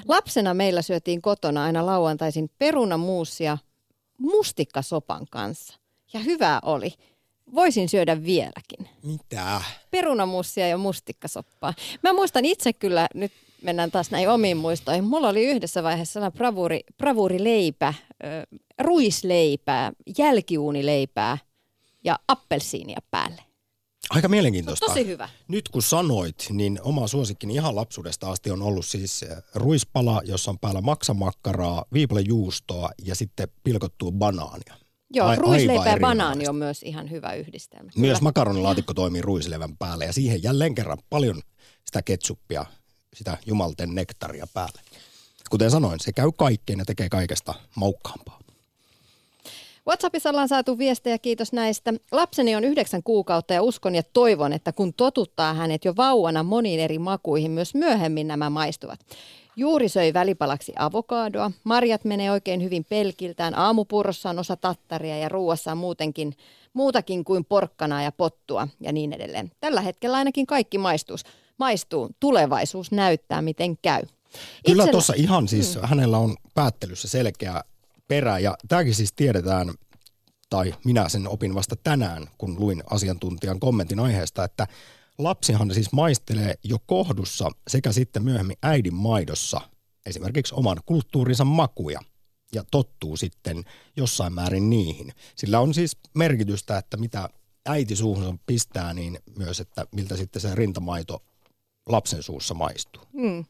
[0.09, 3.59] Lapsena meillä syötiin kotona aina lauantaisin perunamuusia
[4.19, 5.79] mustikkasopan kanssa.
[6.13, 6.95] Ja hyvää oli.
[7.55, 8.89] Voisin syödä vieläkin.
[9.03, 9.63] Mitä?
[9.91, 11.75] Perunamussia ja mustikkasoppaa.
[12.03, 13.33] Mä muistan itse kyllä, nyt
[13.63, 15.05] mennään taas näihin omiin muistoihin.
[15.05, 17.95] Mulla oli yhdessä vaiheessa sellainen bravuri, bravurileipä,
[18.81, 21.39] ruisleipää, jälkiuunileipää
[22.05, 23.43] ja appelsiinia päälle.
[24.11, 24.87] Aika mielenkiintoista.
[24.87, 25.29] Tosi hyvä.
[25.49, 30.59] Nyt kun sanoit, niin oma suosikkini ihan lapsuudesta asti on ollut siis ruispala, jossa on
[30.59, 34.75] päällä maksamakkaraa, viipalejuustoa ja sitten pilkottua banaania.
[35.15, 37.91] Joo, Ai- ruisleipä ja banaani on myös ihan hyvä yhdistelmä.
[37.97, 41.41] Myös makaronilaatikko toimii ruislevän päälle ja siihen jälleen kerran paljon
[41.87, 42.67] sitä ketsuppia,
[43.15, 44.81] sitä jumalten nektaria päälle.
[45.51, 48.39] Kuten sanoin, se käy kaikkeen ja tekee kaikesta maukkaampaa.
[49.87, 51.95] WhatsAppissa ollaan saatu viestejä, kiitos näistä.
[52.13, 56.81] Lapseni on yhdeksän kuukautta ja uskon ja toivon, että kun totuttaa hänet jo vauvana moniin
[56.81, 59.01] eri makuihin, myös myöhemmin nämä maistuvat.
[59.57, 65.73] Juuri söi välipalaksi avokadoa, marjat menee oikein hyvin pelkiltään, aamupurrossa on osa tattaria ja ruuassa
[65.73, 66.37] on muutenkin,
[66.73, 69.53] muutakin kuin porkkanaa ja pottua ja niin edelleen.
[69.61, 71.25] Tällä hetkellä ainakin kaikki maistus,
[71.63, 72.11] maistuu.
[72.21, 74.03] Tulevaisuus näyttää, miten käy.
[74.03, 75.83] Kyllä Itsellä- tuossa ihan siis, mm.
[75.85, 77.65] hänellä on päättelyssä selkeä
[78.09, 79.75] perä ja tämäkin siis tiedetään,
[80.51, 84.67] tai minä sen opin vasta tänään, kun luin asiantuntijan kommentin aiheesta, että
[85.19, 89.61] lapsihan siis maistelee jo kohdussa sekä sitten myöhemmin äidin maidossa
[90.07, 92.01] esimerkiksi oman kulttuurinsa makuja
[92.55, 93.65] ja tottuu sitten
[93.97, 95.13] jossain määrin niihin.
[95.37, 97.29] Sillä on siis merkitystä, että mitä
[97.67, 101.23] äiti suuhunsa pistää, niin myös, että miltä sitten se rintamaito
[101.89, 103.03] lapsen suussa maistuu.
[103.13, 103.45] Mm.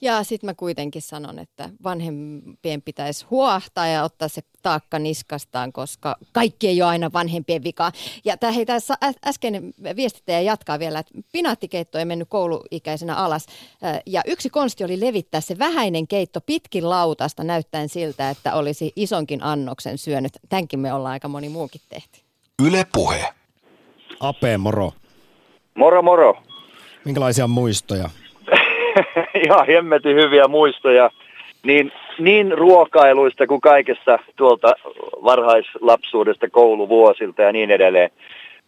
[0.00, 6.16] Ja sitten mä kuitenkin sanon, että vanhempien pitäisi huohtaa ja ottaa se taakka niskastaan, koska
[6.32, 7.92] kaikki ei ole aina vanhempien vika.
[8.24, 8.94] Ja tämä hei, tässä
[9.26, 13.46] äsken viestittäjä jatkaa vielä, että pinaattikeitto ei mennyt kouluikäisenä alas.
[14.06, 19.42] Ja yksi konsti oli levittää se vähäinen keitto pitkin lautasta näyttäen siltä, että olisi isonkin
[19.42, 20.32] annoksen syönyt.
[20.48, 22.20] Tämänkin me ollaan aika moni muukin tehty.
[22.62, 23.34] Yle Puhe.
[24.20, 24.92] Ape, moro.
[25.74, 26.42] Moro moro.
[27.08, 28.08] Minkälaisia muistoja?
[29.46, 31.10] Ihan hemmetin hyviä muistoja
[31.62, 34.72] niin, niin ruokailuista kuin kaikessa tuolta
[35.24, 38.10] varhaislapsuudesta, kouluvuosilta ja niin edelleen.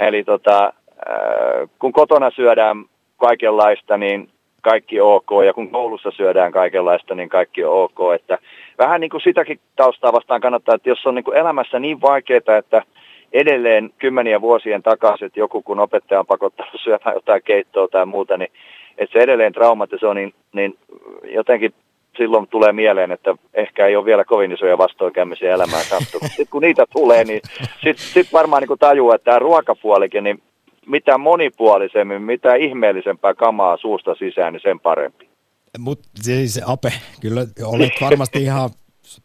[0.01, 2.85] Eli tota, äh, kun kotona syödään
[3.17, 4.29] kaikenlaista, niin
[4.63, 8.15] kaikki ok, ja kun koulussa syödään kaikenlaista, niin kaikki on ok.
[8.15, 8.39] Että
[8.79, 12.59] vähän niin kuin sitäkin taustaa vastaan kannattaa, että jos on niin kuin elämässä niin vaikeaa,
[12.59, 12.83] että
[13.33, 18.37] edelleen kymmeniä vuosien takaisin, että joku kun opettaja on pakottanut syömään jotain keittoa tai muuta,
[18.37, 18.53] niin
[18.99, 20.79] että se edelleen traumatisoi, niin, niin
[21.35, 21.75] jotenkin
[22.17, 26.27] silloin tulee mieleen, että ehkä ei ole vielä kovin isoja vastoinkäymisiä elämään sattunut.
[26.27, 27.41] Sitten kun niitä tulee, niin
[27.85, 30.43] sitten sit varmaan niin tajuaa, että tämä ruokapuolikin, niin
[30.87, 35.29] mitä monipuolisemmin, mitä ihmeellisempää kamaa suusta sisään, niin sen parempi.
[35.79, 38.71] Mutta siis Ape, kyllä olet varmasti ihan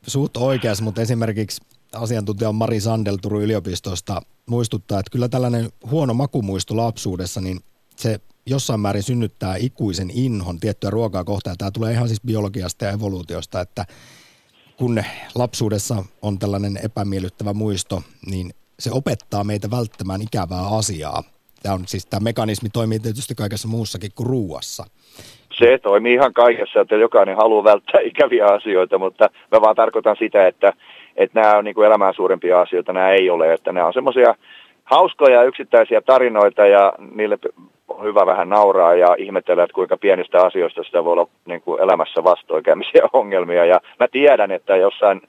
[0.08, 1.62] suht oikeassa, mutta esimerkiksi
[1.96, 7.60] asiantuntija Mari Sandel Turun yliopistosta muistuttaa, että kyllä tällainen huono makumuisto lapsuudessa, niin
[7.96, 11.58] se jossain määrin synnyttää ikuisen inhon tiettyä ruokaa kohtaan.
[11.58, 13.86] Tämä tulee ihan siis biologiasta ja evoluutiosta, että
[14.78, 15.04] kun
[15.36, 21.24] lapsuudessa on tällainen epämiellyttävä muisto, niin se opettaa meitä välttämään ikävää asiaa.
[21.64, 24.86] Tämä, on, siis, tämä mekanismi toimii tietysti kaikessa muussakin kuin ruuassa.
[25.58, 30.48] Se toimii ihan kaikessa, että jokainen haluaa välttää ikäviä asioita, mutta mä vaan tarkoitan sitä,
[30.48, 30.74] että,
[31.16, 34.36] että nämä on niin kuin elämään suurempia asioita, nämä ei ole, että nämä on semmoisia
[34.84, 37.38] hauskoja yksittäisiä tarinoita ja niille
[37.88, 41.82] on hyvä vähän nauraa ja ihmetellä, että kuinka pienistä asioista sitä voi olla niin kuin
[41.82, 43.66] elämässä vastoinkäymisiä ongelmia.
[43.66, 45.22] Ja mä tiedän, että jossain,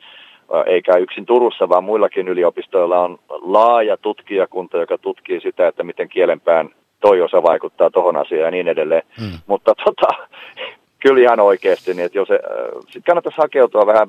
[0.66, 6.70] eikä yksin Turussa, vaan muillakin yliopistoilla on laaja tutkijakunta, joka tutkii sitä, että miten kielenpään
[7.00, 9.02] toi osa vaikuttaa tohon asiaan ja niin edelleen.
[9.20, 9.38] Hmm.
[9.46, 10.08] Mutta tota,
[11.02, 12.40] kyllä ihan oikeasti, niin että jos se,
[12.90, 14.08] sit kannattaisi hakeutua vähän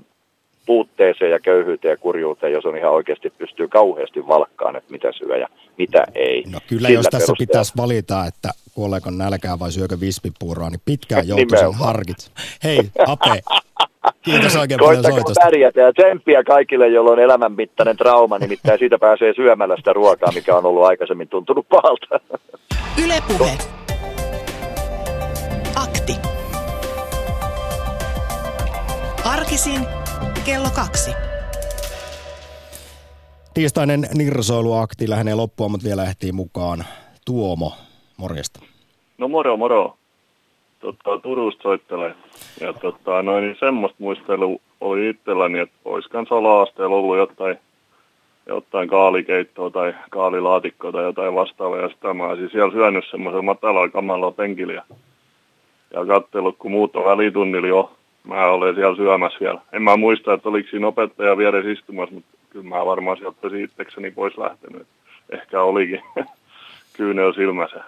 [0.68, 5.38] puutteeseen ja köyhyyteen ja kurjuuteen, jos on ihan oikeasti pystyy kauheasti valkkaan, että mitä syö
[5.38, 5.47] ja
[5.78, 6.43] mitä ei.
[6.51, 7.38] No kyllä, Sillä jos tässä perusteella.
[7.38, 11.86] pitäisi valita, että kuoleeko nälkää vai syökö vispipuuroa, niin pitkään joutuisin Nimenomaan.
[11.86, 12.41] harkitsemaan.
[12.63, 13.41] Hei, Ape,
[14.22, 15.41] kiitos oikein paljon soitosta.
[15.43, 20.55] pärjätä ja tsemppiä kaikille, joilla on elämänmittainen trauma, nimittäin siitä pääsee syömällä sitä ruokaa, mikä
[20.55, 22.20] on ollut aikaisemmin tuntunut pahalta.
[23.05, 23.51] Yle Puhe.
[25.76, 26.13] Akti.
[29.26, 29.82] Arkisin
[30.48, 31.12] kello kaksi.
[33.54, 36.84] Tiistainen nirsoiluakti lähenee loppua, mutta vielä ehtii mukaan
[37.26, 37.72] Tuomo.
[38.18, 38.60] Morjesta.
[39.18, 39.98] No moro moro.
[40.80, 42.16] tota, Turusta soittelee.
[42.62, 47.58] Ja tota, noin, niin semmoista muistelu oli itselläni, että olisi kans ala-asteella ollut jotain,
[48.48, 51.78] jotain kaalikeittoa tai kaalilaatikkoa tai jotain vastaavaa.
[51.78, 54.84] Ja sitä mä olisin siellä syönyt semmoisella matalalla kamalalla penkillä ja,
[55.93, 57.97] ja katsellut, kun muut on välitunnilla jo.
[58.28, 59.62] Mä olen siellä syömässä vielä.
[59.72, 64.12] En mä muista, että oliko siinä opettaja vieressä istumassa, mutta kyllä mä varmaan sieltä itsekseni
[64.12, 64.88] pois lähtenyt.
[65.30, 66.02] Ehkä olikin
[66.98, 67.84] kyynel silmässä.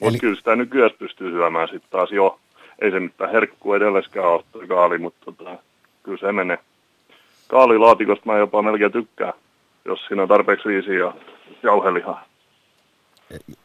[0.00, 2.38] Mutta Eli- kyllä sitä nykyään pystyy syömään sitten taas jo.
[2.78, 5.58] Ei se mitään herkkua edelleskään ole kaali, mutta tota,
[6.02, 6.58] kyllä se menee.
[7.48, 9.32] Kaalilaatikosta mä jopa melkein tykkään,
[9.84, 11.14] jos siinä on tarpeeksi riisiä ja
[11.62, 12.24] jauhelihaa.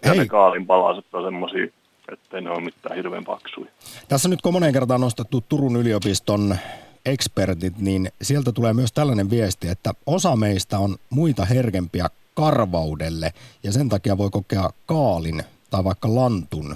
[0.06, 1.68] Ja ne kaalin palaset on semmosia,
[2.12, 3.72] ettei ne ole mitään hirveän paksuja.
[4.08, 6.58] Tässä nyt kun moneen kertaan nostettu Turun yliopiston
[7.06, 13.34] ekspertit, niin sieltä tulee myös tällainen viesti, että osa meistä on muita herkempiä karvaudelle
[13.64, 16.76] ja sen takia voi kokea kaalin tai vaikka lantun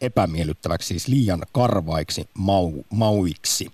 [0.00, 3.66] epämiellyttäväksi, siis liian karvaiksi mau, mauiksi.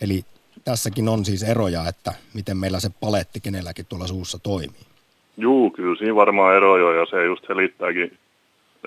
[0.00, 0.24] Eli
[0.64, 4.86] tässäkin on siis eroja, että miten meillä se paletti kenelläkin tuolla suussa toimii.
[5.36, 8.18] Juu, kyllä siinä varmaan ero jo, ja se just selittääkin,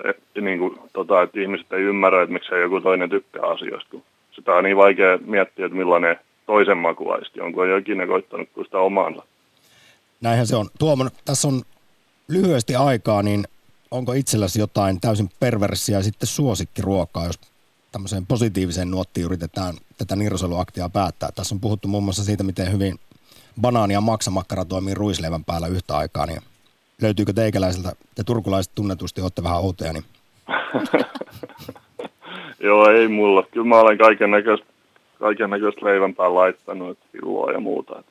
[0.04, 4.02] että, niin kuin, tota, että ihmiset ei ymmärrä, että miksei joku toinen tykkää asioista, kun
[4.32, 8.48] sitä on niin vaikea miettiä, että millainen toisen makuaisti on, kun ei ole ikinä koittanut
[8.54, 9.22] kuin sitä omaansa.
[10.20, 10.68] Näinhän se on.
[10.78, 11.62] Tuomon, tässä on
[12.28, 13.44] lyhyesti aikaa, niin
[13.90, 17.38] onko itselläsi jotain täysin perverssiä sitten suosikkiruokaa, jos
[17.92, 21.28] tämmöiseen positiiviseen nuottiin yritetään tätä nirsoiluaktia päättää.
[21.34, 22.98] Tässä on puhuttu muun muassa siitä, miten hyvin
[23.60, 26.42] banaani ja maksamakkara toimii ruisleivän päällä yhtä aikaa, niin
[27.02, 30.04] löytyykö teikäläiseltä, te turkulaiset tunnetusti olette vähän outoja, niin
[32.60, 33.42] Joo, ei mulla.
[33.42, 34.66] Kyllä mä olen kaiken näköistä
[35.20, 38.02] kaiken näköistä leivänpää laittanut, että hilloa ja muuta.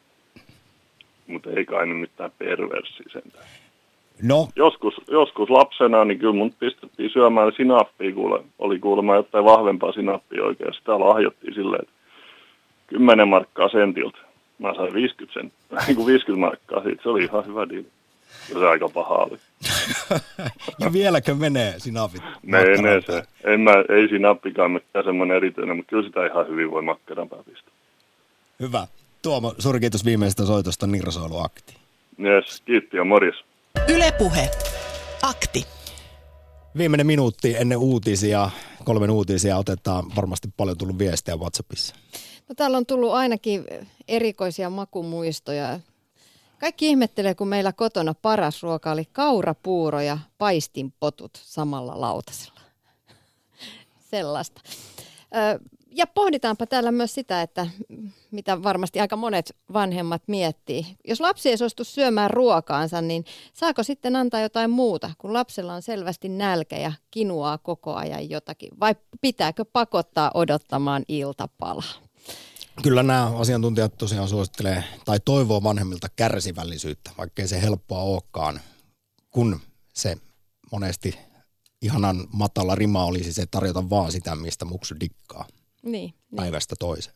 [1.28, 3.46] Mutta ei kai nyt mitään perverssiä sentään.
[4.22, 4.48] No.
[4.56, 8.44] Joskus, joskus lapsena, niin kyllä mun pistettiin syömään sinappia, kuule.
[8.60, 10.74] Oli kuulemma jotain vahvempaa sinappia oikein.
[10.74, 11.94] Sitä lahjottiin silleen, että
[12.88, 14.18] 10 markkaa sentiltä.
[14.60, 15.52] Mä sain 50, sen,
[15.88, 17.04] niin kuin 50 markkaa siitä.
[17.04, 17.88] Se oli ihan hyvä diili.
[18.48, 19.38] Kyllä se aika paha oli.
[20.80, 22.22] ja vieläkö menee sinapit?
[22.44, 23.24] Menee se.
[23.44, 27.44] En mä, ei sinappikaan mikään semmoinen erityinen, mutta kyllä sitä ihan hyvin voi makkaran pää
[27.44, 27.74] pistää.
[28.60, 28.88] Hyvä.
[29.22, 31.76] Tuomo, suuri kiitos viimeisestä soitosta Nirsoiluakti.
[32.24, 33.36] Yes, kiitti ja morjes.
[33.88, 34.50] Ylepuhe.
[35.22, 35.66] Akti.
[36.78, 38.50] Viimeinen minuutti ennen uutisia,
[38.84, 41.96] kolmen uutisia otetaan varmasti paljon tullut viestiä WhatsAppissa.
[42.50, 43.66] No, täällä on tullut ainakin
[44.08, 45.80] erikoisia makumuistoja.
[46.60, 52.62] Kaikki ihmettelee, kun meillä kotona paras ruoka oli kaurapuuro ja paistinpotut samalla lautasella.
[54.12, 54.62] Sellaista.
[55.92, 57.68] Ja pohditaanpa täällä myös sitä, että
[58.32, 60.86] mitä varmasti aika monet vanhemmat miettii.
[61.08, 65.82] Jos lapsi ei suostu syömään ruokaansa, niin saako sitten antaa jotain muuta, kun lapsella on
[65.82, 68.70] selvästi nälkä ja kinuaa koko ajan jotakin?
[68.80, 72.09] Vai pitääkö pakottaa odottamaan iltapalaa?
[72.84, 78.60] Kyllä nämä asiantuntijat tosiaan suosittelee tai toivoo vanhemmilta kärsivällisyyttä, vaikkei se helppoa olekaan,
[79.30, 79.60] kun
[79.94, 80.18] se
[80.72, 81.16] monesti
[81.82, 85.46] ihanan matala rima olisi se tarjota vaan sitä, mistä muksu dikkaa
[85.84, 86.14] Niin, niin.
[86.36, 87.16] päivästä toiseen.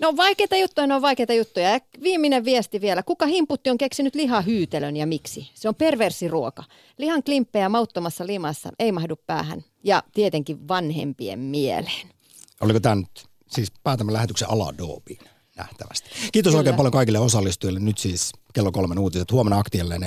[0.00, 1.70] No vaikeita juttuja, ne on vaikeita juttuja.
[1.70, 3.02] Ja viimeinen viesti vielä.
[3.02, 5.50] Kuka himputti on keksinyt lihahyytelön ja miksi?
[5.54, 6.64] Se on perversiruoka.
[6.98, 12.08] Lihan klimppejä mauttomassa limassa ei mahdu päähän ja tietenkin vanhempien mieleen.
[12.60, 15.20] Oliko tämä nyt, siis päätämme lähetyksen aladoobiin
[15.56, 16.10] nähtävästi.
[16.32, 16.58] Kiitos Kyllä.
[16.58, 17.80] oikein paljon kaikille osallistujille.
[17.80, 19.32] Nyt siis kello kolmen uutiset.
[19.32, 20.02] Huomenna aktielleen